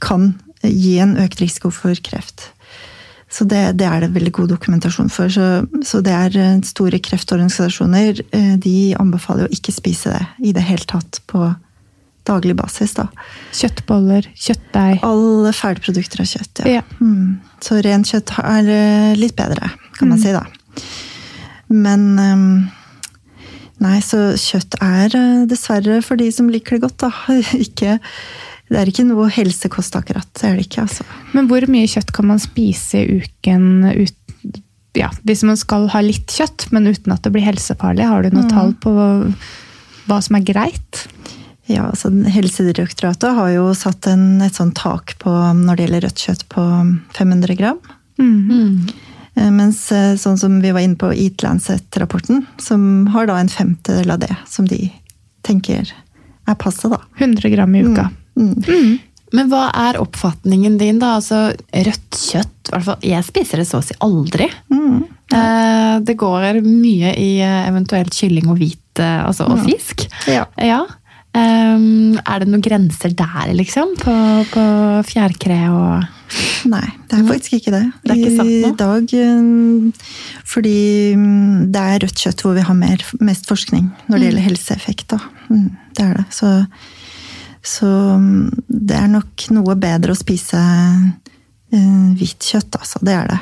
[0.03, 2.50] kan gi en økt risiko for kreft.
[3.31, 5.31] Så det, det er det veldig god dokumentasjon for.
[5.31, 10.55] Så, så det er eh, store kreftorganisasjoner eh, de anbefaler å ikke spise det i
[10.57, 11.44] det hele tatt på
[12.28, 12.94] daglig basis.
[12.94, 13.06] da.
[13.56, 15.00] Kjøttboller, kjøttdeig.
[15.06, 16.80] Alle ferdigprodukter av kjøtt, ja.
[16.80, 16.83] Ja.
[17.00, 17.40] Mm.
[17.64, 20.44] Så rent kjøtt er eh, litt bedre, kan man si da.
[21.70, 22.46] Men um,
[23.80, 27.11] Nei, så kjøtt er eh, dessverre for de som liker det godt, da.
[27.66, 27.98] Ikke
[28.70, 30.28] det er ikke noe helsekost akkurat.
[30.38, 31.02] Det er det ikke, altså.
[31.35, 33.64] Men hvor mye kjøtt kan man spise i uken
[33.96, 34.61] ut,
[34.94, 38.06] ja, hvis man skal ha litt kjøtt, men uten at det blir helsefarlig?
[38.06, 38.52] Har du noe Mm.
[38.52, 38.92] tall på
[40.06, 41.00] hva som er greit?
[41.70, 46.24] Ja, altså Helsedirektoratet har jo satt en, et sånt tak på, når det gjelder rødt
[46.24, 46.64] kjøtt på
[47.16, 47.78] 500 gram.
[48.18, 48.88] Mm.
[49.38, 53.52] Eh, Mens eh, sånn som vi var inne på Eat Lancet-rapporten, som har da en
[53.52, 54.88] femtedel av det som de
[55.46, 55.92] tenker
[56.50, 56.98] er passe, da.
[57.20, 58.09] 100 gram i uka.
[58.40, 58.98] Mm.
[59.37, 61.14] Men hva er oppfatningen din, da?
[61.20, 64.50] Altså, rødt kjøtt i hvert fall, Jeg spiser det så å si aldri.
[64.74, 65.04] Mm.
[65.30, 66.00] Ja.
[66.02, 69.66] det går mye i eh, eventuelt kylling og hvit, eh, altså, og Ja.
[69.68, 70.09] fisk.
[70.26, 70.44] Ja.
[70.59, 70.80] Ja.
[71.38, 73.95] Ehm, er det noen grenser der, liksom?
[74.01, 74.14] På,
[74.51, 74.64] på
[75.11, 76.16] fjærkre og
[76.71, 77.83] Nei, det er faktisk ikke det.
[78.07, 78.51] Det er?
[78.69, 80.11] I dag, eh,
[80.47, 80.75] fordi
[81.19, 85.16] mm, det er rødt kjøtt hvor vi har mer, mest forskning når det gjelder helseeffekt.
[85.49, 86.27] Mm, det er det.
[86.37, 86.53] Så,
[87.66, 87.90] så
[88.21, 93.03] mm, det er nok noe bedre å spise uh, hvitt kjøtt, altså.
[93.03, 93.40] Det er det.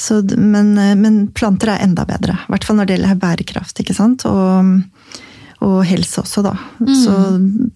[0.00, 2.38] Så, men, eh, men planter er enda bedre.
[2.46, 3.82] I hvert fall når det gjelder bærekraft.
[3.82, 4.28] ikke sant?
[4.30, 4.78] Og,
[5.60, 6.54] og helse også, da.
[6.88, 7.14] Så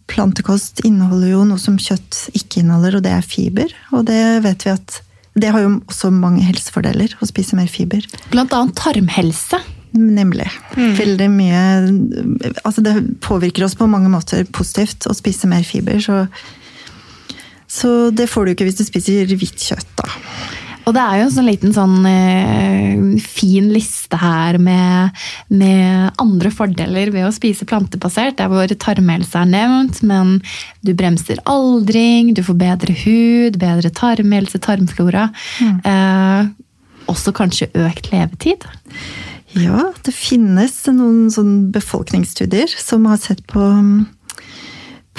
[0.08, 3.74] plantekost inneholder jo noe som kjøtt ikke inneholder, og det er fiber.
[3.92, 5.00] Og det vet vi at
[5.34, 8.06] det har jo også mange helsefordeler å spise mer fiber.
[8.30, 9.60] blant annet tarmhelse.
[9.94, 10.48] Nemlig.
[10.74, 11.58] Veldig mye
[12.64, 16.24] Altså det påvirker oss på mange måter positivt å spise mer fiber, så
[17.74, 20.06] så det får du ikke hvis du spiser hvitt kjøtt, da.
[20.84, 25.14] Og det er jo en sånn liten sånn eh, fin liste her med,
[25.48, 28.36] med andre fordeler ved å spise plantebasert.
[28.38, 30.38] Der hvor tarmhelse er nevnt, men
[30.84, 35.30] du bremser aldring, du får bedre hud, bedre tarmhelse, tarmflora.
[35.62, 36.52] Eh,
[37.10, 38.68] også kanskje økt levetid.
[39.54, 43.62] Ja, det finnes noen sånn befolkningsstudier som har sett på,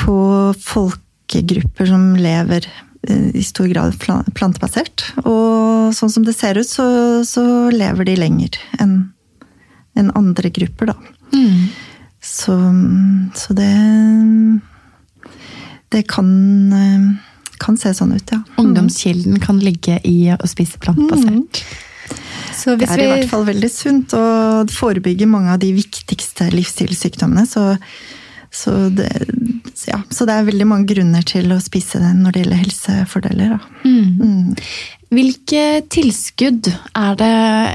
[0.01, 0.17] på
[0.65, 2.67] folkegrupper som lever
[3.09, 5.03] i stor grad pla- plantebasert.
[5.25, 6.85] Og sånn som det ser ut, så,
[7.27, 8.95] så lever de lenger enn
[9.95, 10.95] en andre grupper, da.
[12.25, 12.55] Så,
[13.37, 13.69] så det
[15.93, 16.27] Det kan,
[16.73, 17.05] eh,
[17.61, 18.41] kan se sånn ut, ja.
[18.59, 21.61] Ungdomskilden kan ligge i å spise plantebasert.
[22.55, 26.49] Så Det er er i hvert fall veldig sunt å forebygge mange av de viktigste
[26.51, 27.45] livsstilssykdommene.
[27.47, 27.77] Så,
[28.55, 29.09] så, det,
[29.89, 33.55] ja, så det er veldig mange grunner til å spise den når det gjelder helsefordeler.
[33.55, 33.89] Da.
[33.89, 34.55] Mm.
[35.15, 37.33] Hvilke tilskudd er det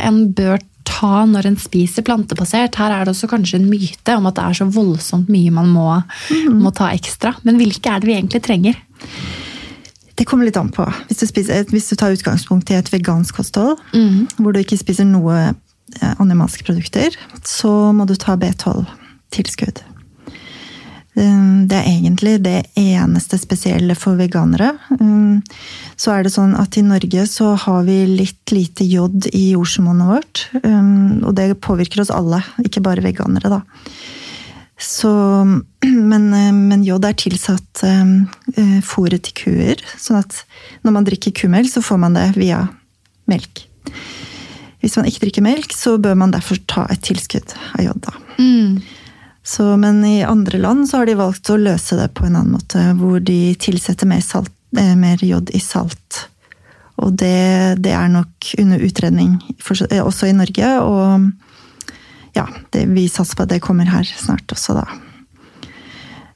[0.09, 2.79] en bør ta når en spiser plantebasert?
[2.81, 5.71] Her er det også kanskje en myte om at det er så voldsomt mye man
[5.75, 5.87] må,
[6.64, 7.35] må ta ekstra.
[7.45, 8.81] Men hvilke er det vi egentlig trenger?
[10.16, 10.85] Det kommer litt an på.
[11.09, 13.79] Hvis du, spiser, hvis du tar utgangspunkt i et vegansk kosthold,
[14.37, 17.16] hvor du ikke spiser noe eh, animalske produkter,
[17.47, 19.81] så må du ta B12-tilskudd.
[21.21, 24.73] Um, Det er egentlig det eneste spesielle for veganere.
[25.01, 25.43] Um,
[25.97, 30.09] Så er det sånn at i Norge så har vi litt lite jod i jordsmonnet
[30.09, 30.47] vårt.
[30.65, 33.61] um, Og det påvirker oss alle, ikke bare veganere, da.
[34.81, 35.11] Så,
[35.85, 39.83] men, eh, men jod er tilsatt eh, fôret til kuer.
[40.01, 40.39] Sånn at
[40.87, 42.63] når man drikker kumelk, så får man det via
[43.29, 43.67] melk.
[44.81, 48.01] Hvis man ikke drikker melk, så bør man derfor ta et tilskudd av jod.
[48.09, 48.15] da.
[49.42, 52.55] Så, men i andre land så har de valgt å løse det på en annen
[52.59, 56.26] måte, hvor de tilsetter mer, salt, eh, mer jod i salt.
[57.00, 59.38] Og det, det er nok under utredning
[59.88, 61.31] eh, også i Norge, og
[62.37, 64.85] ja, det, vi satser på at det kommer her snart også, da.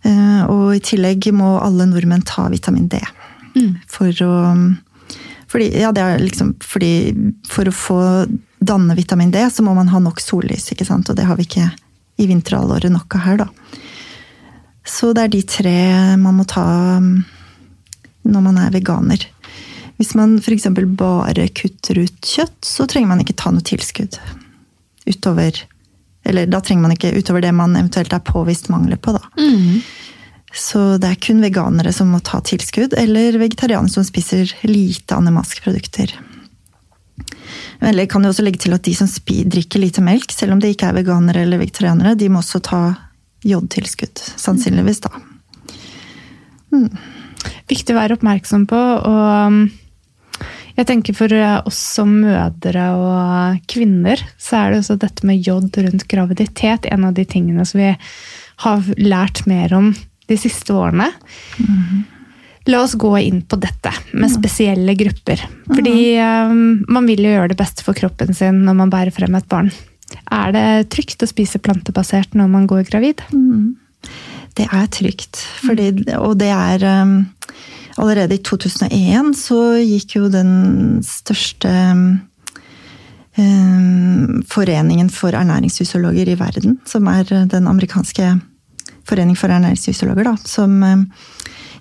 [0.04, 3.00] Eh, Og i tillegg må alle nordmenn ta vitamin D.
[3.88, 4.34] For å
[5.54, 7.14] fordi, ja, det er liksom, fordi
[7.46, 7.98] For å få
[8.58, 11.10] danne vitamin D, så må man ha nok sollys, ikke sant?
[11.12, 11.68] og det har vi ikke
[12.16, 13.48] i vinterhalvåret av her, da.
[14.84, 15.78] Så det er de tre
[16.20, 16.64] man må ta
[17.00, 17.12] mm,
[18.28, 19.26] når man er veganer.
[19.96, 20.66] Hvis man f.eks.
[20.98, 24.18] bare kutter ut kjøtt, så trenger man ikke ta noe tilskudd.
[25.06, 25.62] Utover
[26.24, 29.22] Eller da trenger man ikke utover det man eventuelt er påvist mangler på, da.
[30.54, 35.64] Så det er kun veganere som må ta tilskudd, eller vegetarianere som spiser lite animalske
[35.66, 36.14] produkter.
[37.80, 40.62] Eller jeg kan jo også legge til at de som drikker lite melk, selv om
[40.62, 42.82] de ikke er veganere eller vegetarianere, de må også ta
[43.44, 44.22] jodtilskudd.
[44.40, 45.12] Sannsynligvis, da.
[47.70, 48.78] Viktig å være oppmerksom på.
[48.78, 49.58] Og um,
[50.74, 55.44] jeg tenker for eh, oss som mødre og kvinner, så er det også dette med
[55.46, 57.92] jod rundt graviditet en av de tingene som vi
[58.64, 59.92] har lært mer om
[60.30, 61.10] de siste årene.
[62.70, 65.42] La oss gå inn på dette med spesielle grupper.
[65.68, 69.36] Fordi um, man vil jo gjøre det beste for kroppen sin når man bærer frem
[69.36, 69.68] et barn.
[70.32, 73.20] Er det trygt å spise plantebasert når man går gravid?
[74.56, 75.42] Det er trygt.
[75.64, 77.18] Fordi, og det er um,
[77.94, 82.16] Allerede i 2001 så gikk jo den største um,
[84.50, 88.32] foreningen for ernæringsfysiologer i verden, som er den amerikanske
[89.06, 91.06] forening for ernæringsfysiologer, da, som um,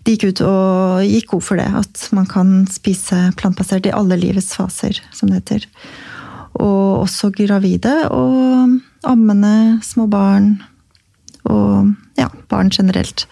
[0.04, 1.70] de gikk ut og gikk god for det.
[1.80, 5.68] At man kan spise plantbasert i alle livets faser, som det heter.
[6.60, 8.78] Og også gravide og
[9.08, 10.56] ammende, små barn
[11.50, 13.26] og ja, barn generelt.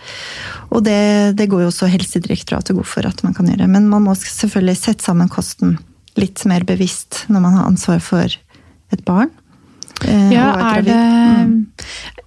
[0.71, 3.69] Og det, det går jo også Helsedirektoratet god for at man kan gjøre.
[3.71, 5.77] Men man må selvfølgelig sette sammen kosten
[6.19, 8.39] litt mer bevisst når man har ansvar for
[8.91, 9.31] et barn.
[10.01, 11.57] Eh, ja, er, det mm.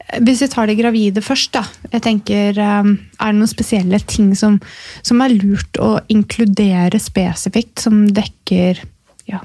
[0.05, 1.65] Hvis vi tar det gravide først, da.
[1.91, 2.91] Jeg tenker, eh,
[3.21, 4.61] Er det noen spesielle ting som,
[5.03, 8.83] som er lurt å inkludere spesifikt, som dekker
[9.27, 9.41] ja,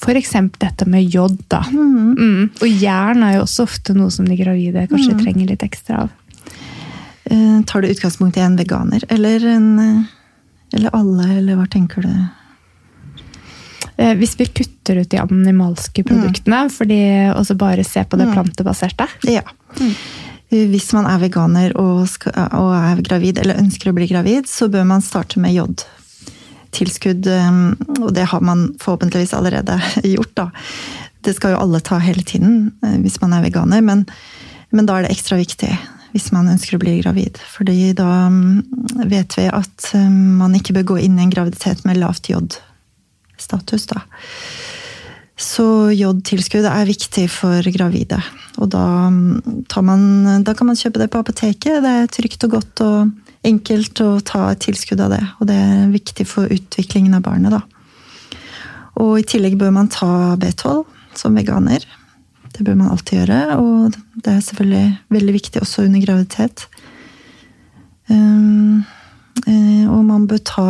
[0.00, 0.32] F.eks.
[0.58, 1.38] dette med jod.
[1.48, 1.62] da.
[1.70, 2.16] Mm.
[2.18, 2.50] Mm.
[2.60, 5.22] Og jern er jo også ofte noe som de gravide kanskje mm.
[5.22, 6.16] trenger litt ekstra av.
[7.30, 10.04] Uh, tar du utgangspunkt i en veganer, eller, en, uh,
[10.74, 12.10] eller alle, eller hva tenker du?
[14.00, 16.74] Uh, hvis vi kutter ut de animalske produktene, mm.
[16.74, 17.02] fordi,
[17.34, 18.34] og så bare ser på det mm.
[18.36, 19.06] plantebaserte?
[19.28, 19.44] Ja.
[19.78, 19.94] Mm.
[20.72, 24.66] Hvis man er veganer og, skal, og er gravid, eller ønsker å bli gravid, så
[24.72, 25.84] bør man starte med jod
[26.74, 29.80] tilskudd, um, og det har man forhåpentligvis allerede
[30.14, 30.50] gjort, da.
[31.20, 34.04] Det skal jo alle ta hele tiden uh, hvis man er veganer, men,
[34.70, 35.72] men da er det ekstra viktig
[36.10, 37.38] hvis man ønsker å bli gravid.
[37.52, 38.26] Fordi da
[39.06, 42.26] vet vi at man ikke bør gå inn i en graviditet med lavt
[43.50, 44.02] jodstatus, da.
[45.40, 48.18] Så jodtilskudd er viktig for gravide.
[48.60, 51.80] Og da, man, da, kan man kjøpe det på apoteket.
[51.80, 55.22] Det er trygt og godt og enkelt å ta et tilskudd av det.
[55.40, 57.62] Og det er viktig for utviklingen av barnet, da.
[59.00, 60.84] Og i tillegg bør man ta B12
[61.16, 61.86] som veganer.
[62.52, 66.66] Det bør man alltid gjøre, og det er selvfølgelig veldig viktig også under graviditet.
[68.10, 68.82] Um,
[69.88, 70.68] og man bør ta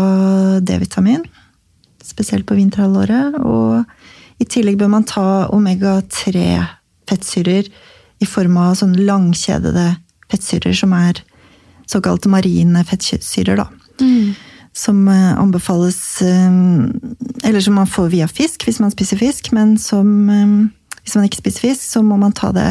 [0.62, 1.24] D-vitamin,
[2.11, 3.38] spesielt på vinterhalvåret.
[3.40, 6.44] Og i tillegg bør man ta omega-3
[7.11, 7.70] fettsyrer
[8.20, 9.86] i form av sånne langkjedede
[10.30, 11.22] fettsyrer som er
[11.90, 13.66] såkalte marine fettsyrer, da.
[14.00, 14.34] Mm.
[14.72, 16.52] Som eh, anbefales eh,
[17.42, 20.52] Eller som man får via fisk hvis man spiser fisk, men som eh,
[21.02, 22.68] Hvis man ikke spiser fisk, så må man ta det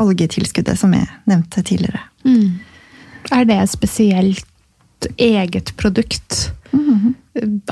[0.00, 2.00] algetilskuddet som jeg nevnte tidligere.
[2.24, 2.60] Mm.
[3.34, 6.52] Er det spesielt eget produkt?
[6.72, 7.14] Mm.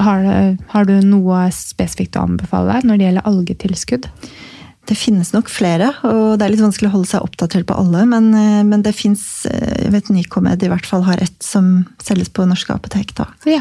[0.01, 0.25] Har,
[0.73, 4.07] har, du noe spesifikt å anbefale når det gjelder algetilskudd?
[4.89, 8.07] Det finnes nok flere, og det er litt vanskelig å holde seg oppdatert på alle.
[8.09, 11.85] Men, eh, men det fins eh, Jeg vet Nycomed i hvert fall har ett som
[12.03, 13.13] selges på norske apotek.
[13.19, 13.29] da.
[13.47, 13.61] Ja,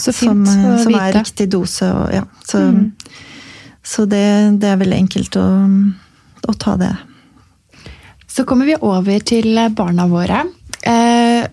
[0.00, 1.90] så fint som, å som er riktig dose.
[1.92, 2.88] Og, ja, så, mm.
[3.84, 4.24] så det,
[4.62, 5.46] det, er veldig enkelt å,
[6.48, 6.94] å, ta det.
[8.26, 10.42] Så kommer vi over til barna våre.
[10.82, 11.44] Eh,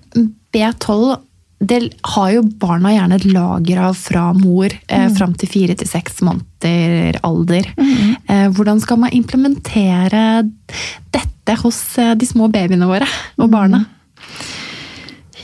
[0.55, 1.19] B12
[1.61, 5.15] det har jo barna gjerne et lager av fra mor eh, mm.
[5.17, 7.67] fram til fire til seks måneder alder.
[7.77, 8.15] Mm.
[8.25, 10.23] Eh, hvordan skal man implementere
[11.13, 13.05] dette hos eh, de små babyene våre
[13.37, 13.53] og mm.
[13.53, 13.83] barna?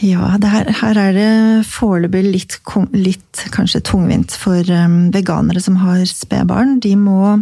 [0.01, 1.29] Ja, her, her, er det
[1.69, 2.57] foreløpig litt,
[2.93, 6.77] litt, kanskje tungvint for um, veganere som har spedbarn.
[6.81, 7.39] De må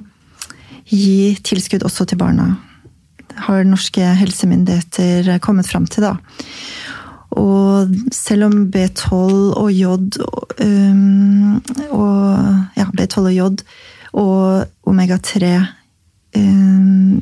[0.88, 2.54] gi tilskudd også til barna.
[3.48, 6.16] Har norske helsemyndigheter kommet fram til, da.
[7.36, 9.16] Og selv om B12
[9.60, 10.20] og jod
[10.64, 11.58] um,
[11.92, 13.66] og ja, B12 og jod
[14.16, 15.50] og omega-3
[16.40, 17.20] um,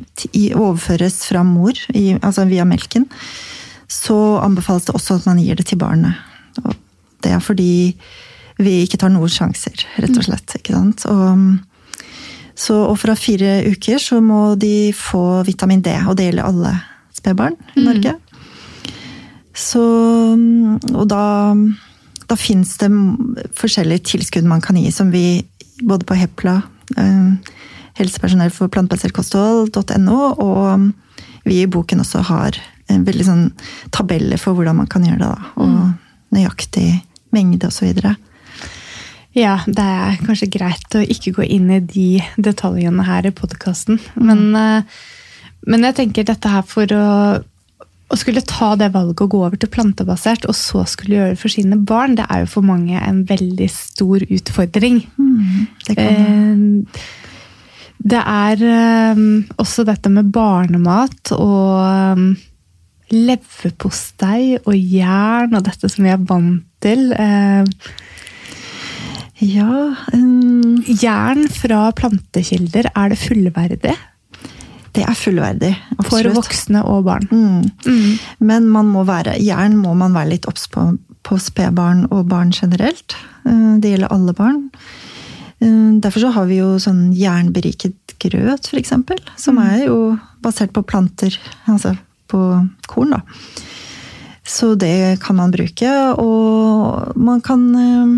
[0.54, 3.08] overføres fra mor, i, altså via melken,
[3.90, 6.14] så anbefales det også at man gir det til barnet.
[6.62, 6.74] Og
[7.24, 7.74] det er fordi
[8.62, 10.58] vi ikke tar noen sjanser, rett og slett.
[10.60, 11.06] ikke sant?
[11.10, 12.04] Og,
[12.54, 16.76] så, og fra fire uker så må de få vitamin D, og det gjelder alle
[17.14, 17.88] spedbarn i mm.
[17.88, 18.14] Norge.
[18.14, 18.23] Mm.
[19.54, 19.82] Så,
[20.90, 21.24] og da,
[22.26, 22.90] da fins det
[23.54, 25.44] forskjellige tilskudd man kan gi, som vi
[25.86, 26.58] både på Hepla,
[26.98, 27.54] eh,
[27.98, 30.90] helsepersonell for plantebasert kosthold.no, og
[31.46, 32.58] vi i boken også har
[32.92, 33.44] en veldig sånn
[33.94, 35.30] tabeller for hvordan man kan gjøre det.
[35.30, 35.90] Da, og mm.
[36.36, 36.88] nøyaktig
[37.34, 37.94] mengde osv.
[39.34, 43.98] Ja, det er kanskje greit å ikke gå inn i de detaljene her i podkasten.
[44.14, 44.26] Mm.
[44.28, 45.02] Men, eh,
[45.70, 47.06] men jeg tenker dette her for å
[48.12, 51.40] å skulle ta det valget å gå over til plantebasert, og så skulle gjøre det
[51.40, 55.00] for sine barn, det er jo for mange en veldig stor utfordring.
[55.16, 57.06] Mm, det, eh,
[58.04, 59.24] det, er eh,
[59.56, 62.24] også dette med barnemat og eh,
[63.14, 67.10] leverpostei og jern og dette som vi er vant til.
[69.44, 69.70] Ja
[70.12, 70.80] um...
[70.84, 73.94] Jern fra plantekilder, er det fullverdig?
[74.94, 75.72] Det er fullverdig.
[76.06, 77.24] For voksne og barn.
[77.32, 77.64] Mm.
[77.86, 78.18] Mm.
[78.46, 80.84] Men man må være, jern må man være litt obs på,
[81.26, 83.16] på spedbarn og barn generelt.
[83.44, 84.60] Eh, Det gjelder alle barn.
[85.58, 88.92] Eh, Derfor så har vi jo sånn jernberiket grøt, f.eks..
[89.36, 91.34] Som er jo basert på planter,
[91.66, 91.96] altså
[92.30, 92.40] på
[92.86, 93.20] korn, da.
[94.46, 95.90] Så det kan man bruke,
[96.20, 98.14] og man kan eh,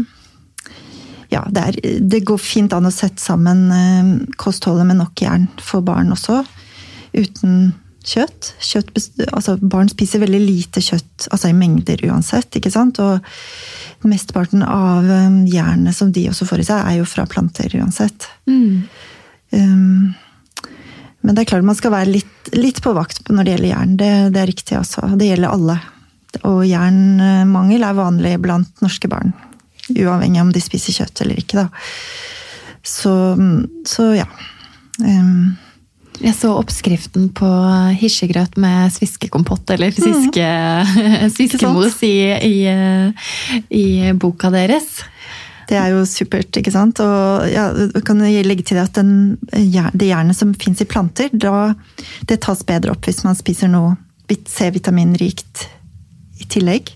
[1.33, 3.65] Ja, det, er, det går fint an å sette sammen
[4.39, 6.45] kostholdet med nok jern for barn også.
[7.17, 7.75] Uten
[8.07, 8.53] kjøtt.
[8.63, 8.93] kjøtt
[9.33, 12.59] altså barn spiser veldig lite kjøtt, altså i mengder uansett.
[12.59, 13.01] ikke sant?
[13.03, 17.73] Og mesteparten av eh, jernet som de også får i seg, er jo fra planter
[17.81, 18.29] uansett.
[18.47, 18.87] Mm.
[19.51, 20.15] Um,
[21.27, 23.99] men det er klart man skal være litt, litt på vakt når det gjelder jern.
[23.99, 25.09] Det, det er riktig, altså.
[25.19, 25.81] Det gjelder alle.
[26.47, 29.35] Og jernmangel er vanlig blant norske barn.
[29.91, 31.69] Uavhengig om de spiser kjøtt eller ikke, da.
[32.87, 33.13] Så,
[33.89, 34.29] så ja.
[35.03, 35.57] Um,
[36.23, 37.49] Jeg så oppskriften på
[38.01, 40.47] hirsegrøt med sviskekompott, eller sviske,
[41.35, 42.57] sviskemos i, i,
[43.69, 43.87] i
[44.17, 45.03] boka deres.
[45.67, 47.01] Det er jo supert, ikke sant?
[47.03, 47.67] Og ja,
[48.07, 51.75] kan jeg legge til at den, det jernet som fins i planter, da,
[52.29, 53.97] det tas bedre opp hvis man spiser noe
[54.27, 55.67] C-vitaminrikt
[56.43, 56.93] i tillegg.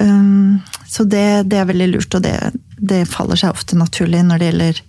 [0.00, 0.58] Um,
[0.88, 2.34] så det, det er veldig lurt, og det,
[2.76, 4.82] det faller seg ofte naturlig når det gjelder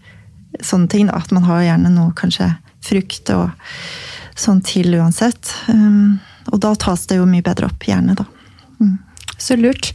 [0.65, 1.07] sånne ting.
[1.11, 2.51] Da, at man har gjerne noe, kanskje
[2.89, 3.49] frukt og
[4.39, 5.53] sånn til uansett.
[5.69, 6.19] Um,
[6.49, 8.27] og da tas det jo mye bedre opp jernet, da.
[9.39, 9.93] Så lurt.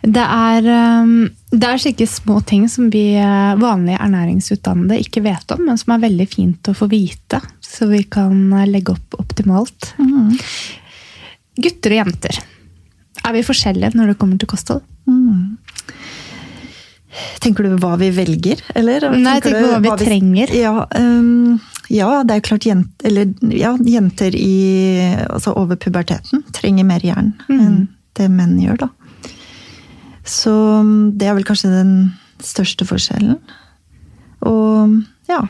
[0.00, 0.66] Det er,
[1.02, 5.80] um, det er slike små ting som vi eh, vanlige ernæringsutdannede ikke vet om, men
[5.80, 9.90] som er veldig fint å få vite, så vi kan eh, legge opp optimalt.
[11.58, 12.38] Gutter og jenter,
[13.26, 14.86] er vi forskjellige når det kommer til kosthold?
[17.42, 19.08] Tenker du hva vi velger, eller?
[19.10, 20.54] Nei, jeg Tenker tenker du på hva vi trenger.
[20.54, 21.58] Ja, øhm,
[21.88, 27.32] ja, det er klart jent, eller, ja, jenter i, altså over puberteten trenger mer jern
[27.48, 27.58] mm.
[27.58, 27.78] enn
[28.18, 28.88] det menn gjør, da.
[30.28, 30.52] Så
[30.84, 31.92] mm, det er vel kanskje den
[32.44, 33.38] største forskjellen.
[34.46, 34.98] Og
[35.30, 35.40] ja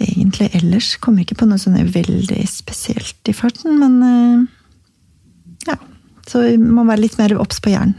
[0.00, 4.46] Egentlig ellers kommer jeg ikke på noe sånn veldig spesielt i farten, men øh,
[5.68, 5.76] ja.
[6.24, 7.92] Så man må være litt mer obs på jern.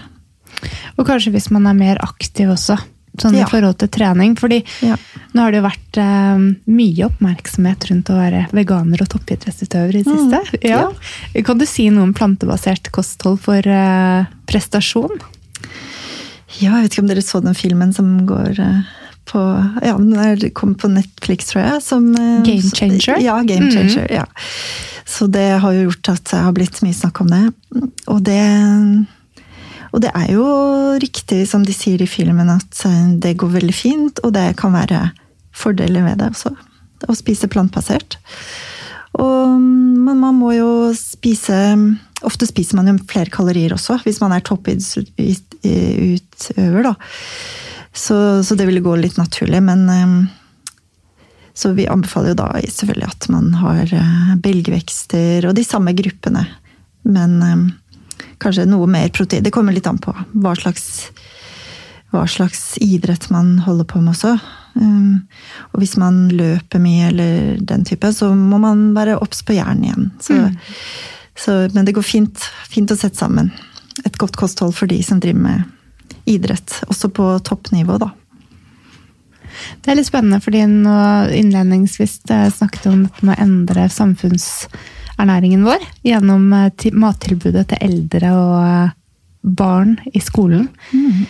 [0.97, 2.79] Og kanskje hvis man er mer aktiv også,
[3.17, 3.45] sånn Ja.
[3.45, 4.35] i forhold til trening.
[4.39, 4.95] Fordi Ja.
[5.33, 6.37] nå har det jo vært eh,
[6.67, 10.59] mye oppmerksomhet rundt å være veganer og toppidrettsutøver i det Mm, siste.
[10.63, 10.91] Ja.
[11.43, 15.19] Kan du si noe om plantebasert kosthold for eh, prestasjon?
[16.59, 18.81] Ja, jeg vet ikke om dere så den filmen som går eh,
[19.31, 19.39] på
[19.85, 21.81] Ja, den kom på Netflix, tror jeg.
[21.83, 23.19] Som, eh, Game Changer?
[23.21, 24.07] Ja, Game Changer.
[24.11, 24.25] ja.
[25.05, 27.53] Så det har jo gjort at det har blitt mye snakk om det.
[28.07, 29.05] Og det
[29.91, 30.45] og det er jo
[31.03, 32.83] riktig som de sier i filmen, at
[33.23, 34.99] det går veldig fint, og det kan være
[35.51, 36.51] fordeler ved det også.
[37.09, 38.09] Å spise plantebasert.
[39.19, 41.57] Og, men man må jo spise
[42.21, 46.93] Ofte spiser man jo flere kalorier også, hvis man er toppidrettsutøver, da.
[47.97, 50.29] Så, så det ville gå litt naturlig, men eh,
[51.57, 56.45] Så vi anbefaler jo da selvfølgelig at man har eh, belgvekster og de samme gruppene.
[57.09, 57.73] Men eh,
[58.41, 59.43] kanskje noe mer protein.
[59.43, 61.07] Det kommer litt an på hva slags,
[62.11, 64.35] hva slags idrett man holder på med også.
[64.73, 65.23] Um,
[65.73, 69.83] og hvis man løper mye eller den type, så må man være obs på jern
[69.83, 70.11] igjen.
[70.23, 70.37] Så,
[71.37, 73.51] så, men det går fint, fint å sette sammen
[74.05, 75.63] et godt kosthold for de som driver med
[76.29, 76.81] idrett.
[76.87, 78.11] Også på toppnivå, da.
[79.83, 80.95] Det er litt spennende, fordi nå
[81.35, 83.87] innledningsvis eh, snakket om dette med å endre
[85.21, 88.91] samfunnsernæringen vår gjennom eh, mattilbudet til eldre og eh,
[89.43, 90.67] barn i skolen.
[90.93, 91.27] Mm.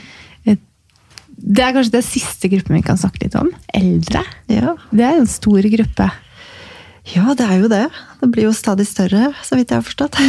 [1.42, 3.50] Det er kanskje den siste gruppen vi kan snakke litt om.
[3.74, 4.22] Eldre.
[4.48, 4.76] Ja.
[4.92, 6.10] Det er en stor gruppe.
[7.16, 7.88] Ja, det er jo det.
[8.22, 10.20] Det blir jo stadig større, så vidt jeg har forstått.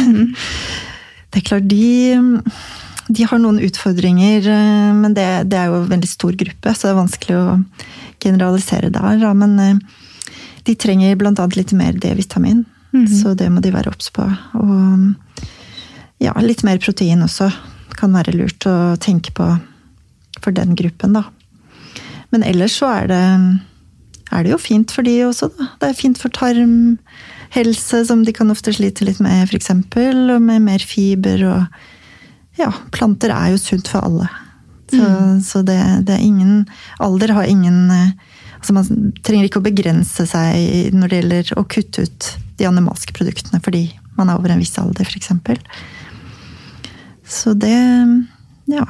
[1.29, 2.41] Det er klart, de,
[3.13, 6.87] de har noen utfordringer, eh, men det, det er jo en veldig stor gruppe, så
[6.87, 7.45] det er vanskelig å
[8.23, 9.23] generalisere der.
[9.37, 10.01] Men eh,
[10.65, 12.63] de trenger blant annet litt mer D-vitamin,
[13.09, 14.25] så det må de være obs på.
[14.61, 15.45] Og
[16.21, 17.49] ja, litt mer protein også
[17.97, 19.47] kan være lurt å tenke på
[20.43, 21.27] for den gruppen, da.
[22.33, 23.23] Men ellers så er det
[24.33, 25.69] er det jo fint for de også, da.
[25.81, 29.69] Det er fint for tarmhelse, som de kan ofte slite litt med, f.eks.
[29.73, 31.83] Og med mer fiber og
[32.53, 34.27] Ja, planter er jo sunt for alle.
[34.93, 35.05] Så,
[35.41, 36.67] så det, det er ingen
[37.01, 38.11] Alder har ingen eh,
[38.59, 42.27] Altså man trenger ikke å begrense seg når det gjelder å kutte ut
[42.59, 43.87] de animalske produktene fordi
[44.17, 45.31] man er over en viss alder, f.eks.
[47.25, 47.77] Så det
[48.69, 48.85] Ja.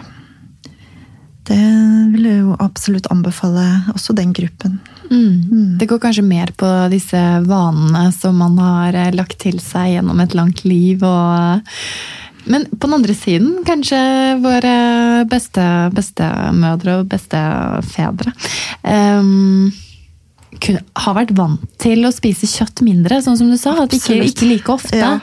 [1.43, 1.59] Det
[2.14, 4.78] vil jeg jo absolutt anbefale også den gruppen.
[5.11, 5.78] Mm.
[5.78, 10.22] Det går kanskje mer på disse vanene som man har eh, lagt til seg gjennom
[10.24, 11.03] et langt liv.
[11.03, 11.74] Og...
[12.47, 13.99] Men på den andre siden, kanskje
[14.43, 14.74] våre
[15.32, 18.34] beste bestemødre og bestefedre
[18.84, 19.68] um,
[21.04, 23.76] har vært vant til å spise kjøtt mindre, sånn som du sa.
[23.84, 24.99] At ikke, ikke like ofte.
[24.99, 25.18] Ja.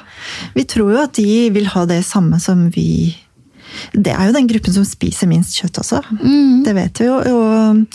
[0.56, 3.16] Vi tror jo at de vil ha det samme som vi
[3.94, 6.02] Det er jo den gruppen som spiser minst kjøtt også.
[6.18, 6.64] Mm.
[6.66, 7.20] Det vet vi jo.
[7.20, 7.86] Og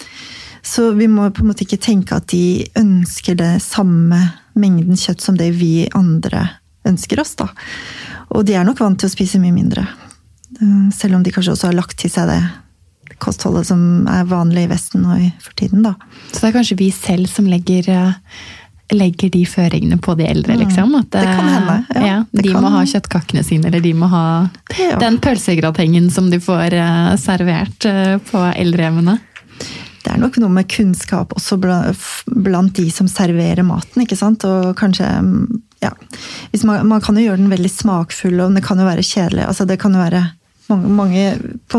[0.65, 4.17] så vi må på en måte ikke tenke at de ønsker det samme
[4.57, 6.47] mengden kjøtt som det vi andre
[6.87, 7.35] ønsker oss.
[7.35, 7.49] da.
[8.33, 9.85] Og de er nok vant til å spise mye mindre.
[10.55, 12.39] Eh, selv om de kanskje også har lagt til seg det
[13.23, 15.85] kostholdet som er vanlig i Vesten nå for tiden.
[15.85, 15.95] da.
[16.31, 18.41] Så det er kanskje vi selv som legger, eh,
[18.93, 20.63] legger de føringene på de eldre, mm.
[20.65, 20.95] liksom?
[20.99, 21.77] At, det kan hende.
[21.95, 22.61] Ja, ja de kan...
[22.63, 24.25] må ha kjøttkakene sine, eller de må ha
[24.79, 24.99] ja.
[25.01, 27.89] den pølsegratengen som de får eh, servert
[28.31, 29.19] på eldrehjemmene
[30.05, 34.03] det er nok noe med kunnskap også blant de som serverer maten.
[34.03, 34.45] ikke sant?
[34.45, 35.07] Og kanskje
[35.81, 35.91] ja,
[36.63, 39.47] man, man, kan jo gjøre den veldig smakfull, og det kan jo være kjedelig.
[39.49, 40.21] altså Det kan jo være
[40.71, 41.25] mange, mange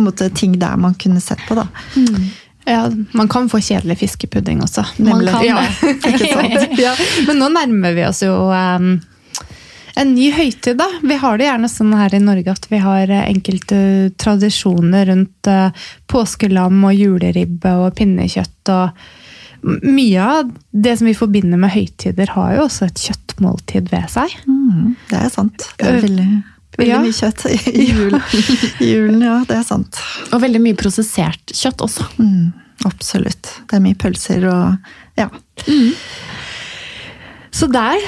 [0.07, 1.57] måte ting der man kunne sett på.
[1.59, 1.67] da.
[1.97, 2.29] Mm.
[2.67, 4.83] Ja, Man kan få kjedelig fiskepudding også.
[4.99, 5.47] Man kan det.
[5.47, 6.33] Ja.
[6.33, 6.79] sant?
[6.87, 6.97] ja.
[7.29, 8.97] Men nå nærmer vi oss jo um
[9.97, 10.87] en ny høytid, da.
[11.03, 13.79] Vi har det gjerne sånn her i Norge at vi har eh, enkelte
[14.21, 18.73] tradisjoner rundt uh, påskelam og juleribbe og pinnekjøtt.
[18.75, 24.13] og Mye av det som vi forbinder med høytider, har jo også et kjøttmåltid ved
[24.13, 24.37] seg.
[24.45, 25.65] Mm, det er sant.
[25.81, 26.29] Det er veldig,
[26.77, 27.01] veldig ja.
[27.03, 28.17] mye kjøtt i jul.
[28.83, 29.25] julen.
[29.25, 30.01] Ja, det er sant.
[30.31, 32.07] Og veldig mye prosessert kjøtt også.
[32.21, 32.53] Mm,
[32.89, 33.53] absolutt.
[33.67, 35.31] Det er mye pølser og ja.
[35.67, 35.93] Mm.
[37.57, 38.03] Så der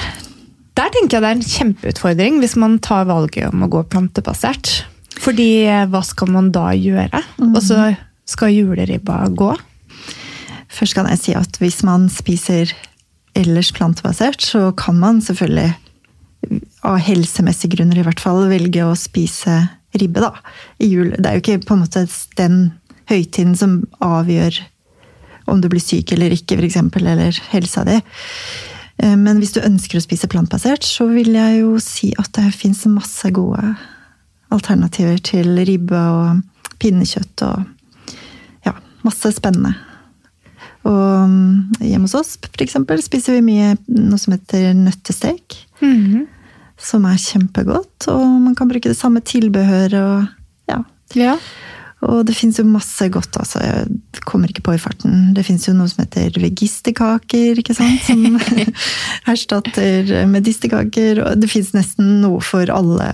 [0.79, 4.83] der tenker jeg det er en kjempeutfordring hvis man tar valget om å gå plantebasert.
[5.19, 7.19] Fordi eh, hva skal man da gjøre?
[7.41, 7.51] Mm.
[7.51, 7.89] Og så
[8.29, 9.51] skal juleribba gå?
[10.69, 12.71] Først kan jeg si at hvis man spiser
[13.37, 15.73] ellers plantebasert, så kan man selvfølgelig,
[16.87, 19.61] av helsemessige grunner i hvert fall, velge å spise
[19.99, 20.33] ribbe da,
[20.79, 21.13] i jul.
[21.17, 22.05] Det er jo ikke på en måte
[22.39, 22.59] den
[23.09, 24.59] høytiden som avgjør
[25.49, 27.97] om du blir syk eller ikke, f.eks., eller helsa di.
[29.01, 32.51] Eh, men hvis du ønsker å spise plantbasert, så vil jeg jo si at det
[32.55, 33.73] fins masse gode
[34.53, 36.41] alternativer til ribbe og
[36.81, 38.17] pinnekjøtt og
[38.67, 38.75] ja,
[39.05, 39.73] masse spennende.
[40.87, 45.57] Og mm, hjemme hos oss for eksempel, spiser vi mye noe som heter nøttestek.
[45.81, 46.27] Mm -hmm.
[46.79, 50.83] Som er kjempegodt, og man kan bruke det samme tilbehøret og ja.
[51.17, 51.35] ja.
[52.07, 53.59] Og det fins jo masse godt, altså.
[53.59, 55.33] Jeg kommer ikke på i farten.
[55.35, 58.05] Det fins jo noe som heter vegistekaker, ikke sant.
[58.07, 58.39] Som
[59.33, 61.19] erstatter medisterkaker.
[61.25, 63.09] Og det fins nesten noe for alle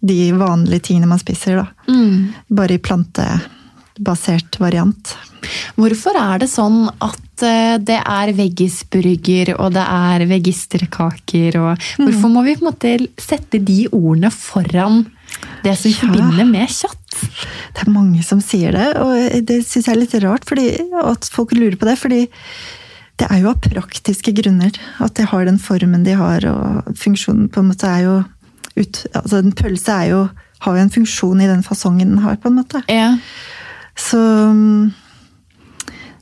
[0.00, 1.92] de vanlige tingene man spiser, da.
[1.92, 2.30] Mm.
[2.56, 5.12] Bare i plantebasert variant.
[5.76, 11.60] Hvorfor er det sånn at eh, det er veggisburger og det er vegisterkaker?
[11.60, 12.06] Og mm.
[12.06, 15.04] hvorfor må vi på en måte sette de ordene foran
[15.64, 16.00] det som ja.
[16.02, 16.98] forbinder med kjøtt?
[17.76, 20.68] Det er mange som sier det, og det syns jeg er litt rart fordi,
[21.04, 21.96] at folk lurer på det.
[22.00, 22.20] fordi
[23.20, 27.50] det er jo av praktiske grunner at de har den formen de har, og funksjonen
[27.52, 28.20] på en måte er jo
[28.78, 30.20] ut, altså En pølse er jo,
[30.64, 32.80] har jo en funksjon i den fasongen den har, på en måte.
[32.88, 33.16] Ja.
[33.98, 34.20] Så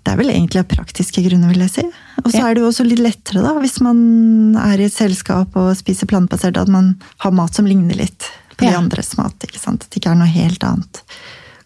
[0.08, 1.82] det er vel egentlig av praktiske grunner, vil jeg si.
[2.22, 2.46] Og så ja.
[2.48, 3.98] er det jo også litt lettere, da, hvis man
[4.56, 8.64] er i et selskap og spiser plantebasert, at man har mat som ligner litt på
[8.64, 8.72] ja.
[8.72, 9.36] de andres mat.
[9.44, 9.84] ikke sant?
[9.84, 11.02] At det ikke er noe helt annet.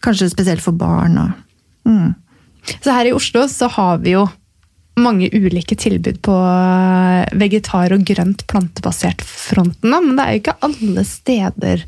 [0.03, 1.15] Kanskje spesielt for barn.
[1.23, 2.75] Og, mm.
[2.83, 4.27] Så her i Oslo så har vi jo
[4.99, 9.95] mange ulike tilbud på eh, vegetar- og grønt plantebasert fronten.
[9.95, 11.87] Men det er jo ikke alle steder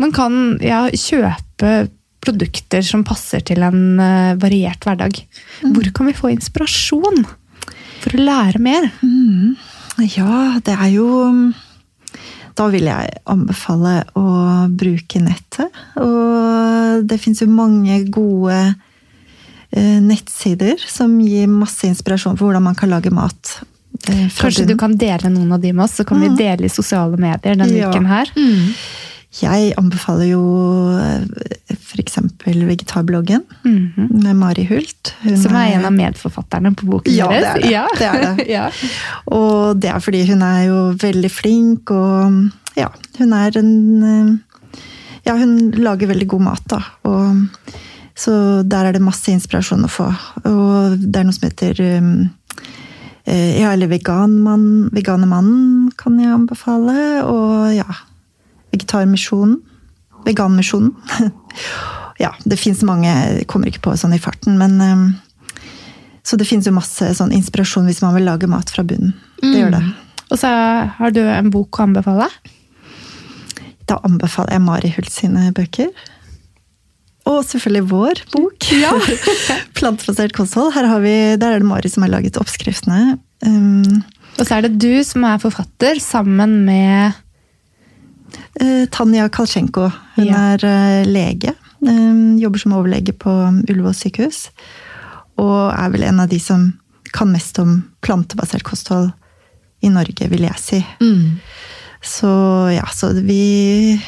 [0.00, 0.34] man kan
[0.64, 5.22] ja, kjøpe produkter som passer til en uh, variert hverdag.
[5.64, 5.74] Mm.
[5.74, 7.24] Hvor kan vi få inspirasjon
[8.00, 8.90] for å lære mer?
[9.04, 9.56] Mm.
[10.16, 11.08] Ja, det er jo
[12.60, 14.26] da vil jeg anbefale å
[14.68, 15.80] bruke nettet.
[16.00, 18.56] Og det fins jo mange gode
[19.70, 23.60] eh, nettsider som gir masse inspirasjon for hvordan man kan lage mat.
[24.08, 26.26] Eh, Kanskje du kan dele noen av de med oss, så kan mm.
[26.26, 27.90] vi dele i sosiale medier denne ja.
[27.90, 28.32] uken her.
[28.36, 28.74] Mm.
[29.38, 30.40] Jeg anbefaler jo
[30.98, 31.22] eh,
[31.76, 32.16] f.eks.
[32.44, 34.22] vegetarbloggen mm -hmm.
[34.22, 35.14] med Mari Hult.
[35.22, 37.42] Hun Som er en av medforfatterne på boken ja, deres?
[37.42, 37.70] Det er det.
[37.70, 38.48] Ja, det er det.
[38.48, 38.70] ja.
[39.26, 42.32] Og det er fordi hun er jo veldig flink, og
[42.76, 42.86] ja,
[43.18, 44.36] hun er en eh,
[45.26, 46.80] Ja, hun lager veldig god mat, da.
[47.04, 47.36] Og,
[48.16, 50.14] så der er det masse inspirasjon å få.
[50.44, 52.30] Og det er noe som heter um,
[53.26, 57.24] ja, eller Veganermannen kan jeg anbefale.
[57.24, 57.84] Og ja,
[58.74, 59.58] Vegetarmisjonen.
[60.26, 60.92] Veganmisjonen.
[62.24, 65.04] ja, det fins mange Jeg kommer ikke på sånn i farten, men um,
[66.22, 69.14] Så det fins jo masse sånn inspirasjon hvis man vil lage mat fra bunnen.
[69.40, 69.84] Det gjør det.
[70.30, 70.50] Og så
[70.98, 72.28] har du en bok å anbefale.
[73.90, 75.90] Da anbefaler jeg Mari Hult sine bøker.
[77.30, 78.68] Og selvfølgelig vår bok.
[78.78, 78.92] Ja.
[79.78, 80.76] Plantebasert kosthold.
[81.02, 83.18] Vi, der er det Mari som har laget oppskriftene.
[83.44, 84.02] Um,
[84.38, 87.18] Og så er det du som er forfatter, sammen med eh,
[88.90, 89.88] Tanja Kalsjenko.
[90.16, 90.54] Hun Ja.
[90.54, 91.54] er eh, lege.
[91.80, 93.30] Um, jobber som overlege på
[93.68, 94.50] Ullevål sykehus.
[95.40, 96.74] Og er vel en av de som
[97.12, 99.12] kan mest om plantebasert kosthold
[99.82, 100.80] i Norge, vil jeg si.
[101.00, 101.38] Mm.
[102.04, 102.28] Så
[102.74, 103.98] ja, så vi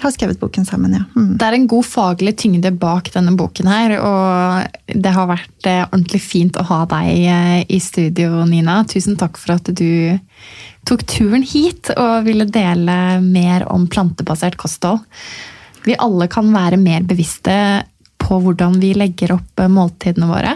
[0.00, 1.04] har skrevet boken sammen, ja.
[1.16, 1.36] Mm.
[1.38, 5.84] Det er en god faglig tyngde bak denne boken her, og det har vært eh,
[5.90, 8.80] ordentlig fint å ha deg eh, i studio, Nina.
[8.88, 10.18] Tusen takk for at du
[10.86, 15.02] tok turen hit og ville dele mer om plantebasert kosthold.
[15.86, 17.84] Vi alle kan være mer bevisste
[18.18, 20.54] på hvordan vi legger opp eh, måltidene våre.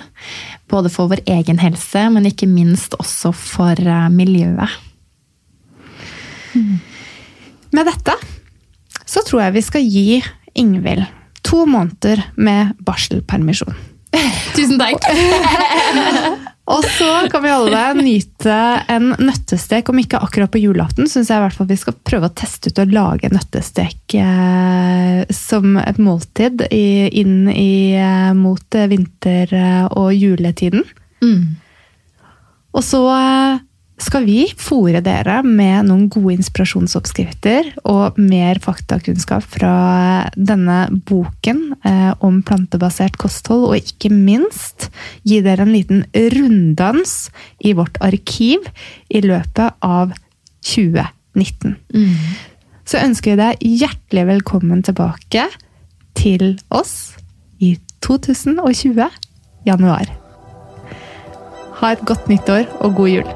[0.71, 3.77] Både for vår egen helse, men ikke minst også for
[4.13, 4.13] miljøet.
[4.13, 4.79] miljøet.
[7.73, 8.15] Med dette
[9.09, 10.23] så tror jeg vi skal gi
[10.55, 11.07] Ingvild
[11.43, 13.75] to måneder med barselpermisjon.
[14.53, 15.05] Tusen takk!
[16.71, 18.57] Og så kan vi alle nyte
[18.93, 22.29] en nøttestek, om ikke akkurat på julaften, syns jeg i hvert fall vi skal prøve
[22.31, 28.79] å teste ut å lage nøttestek eh, som et måltid i, inn i, eh, mot
[28.93, 29.57] vinter-
[29.91, 30.87] og juletiden.
[31.25, 31.59] Mm.
[32.79, 33.59] Og så eh,
[34.03, 39.75] skal vi fòre dere med noen gode inspirasjonsoppskrifter og mer faktakunnskap fra
[40.37, 44.89] denne boken eh, om plantebasert kosthold, og ikke minst
[45.29, 47.31] gi dere en liten runddans
[47.63, 48.67] i vårt arkiv
[49.13, 50.17] i løpet av
[50.67, 51.77] 2019.
[51.95, 52.17] Mm.
[52.89, 55.47] Så ønsker vi deg hjertelig velkommen tilbake
[56.19, 57.15] til oss
[57.63, 59.07] i 2020
[59.69, 60.11] januar.
[61.79, 63.33] Ha et godt nyttår og god jul.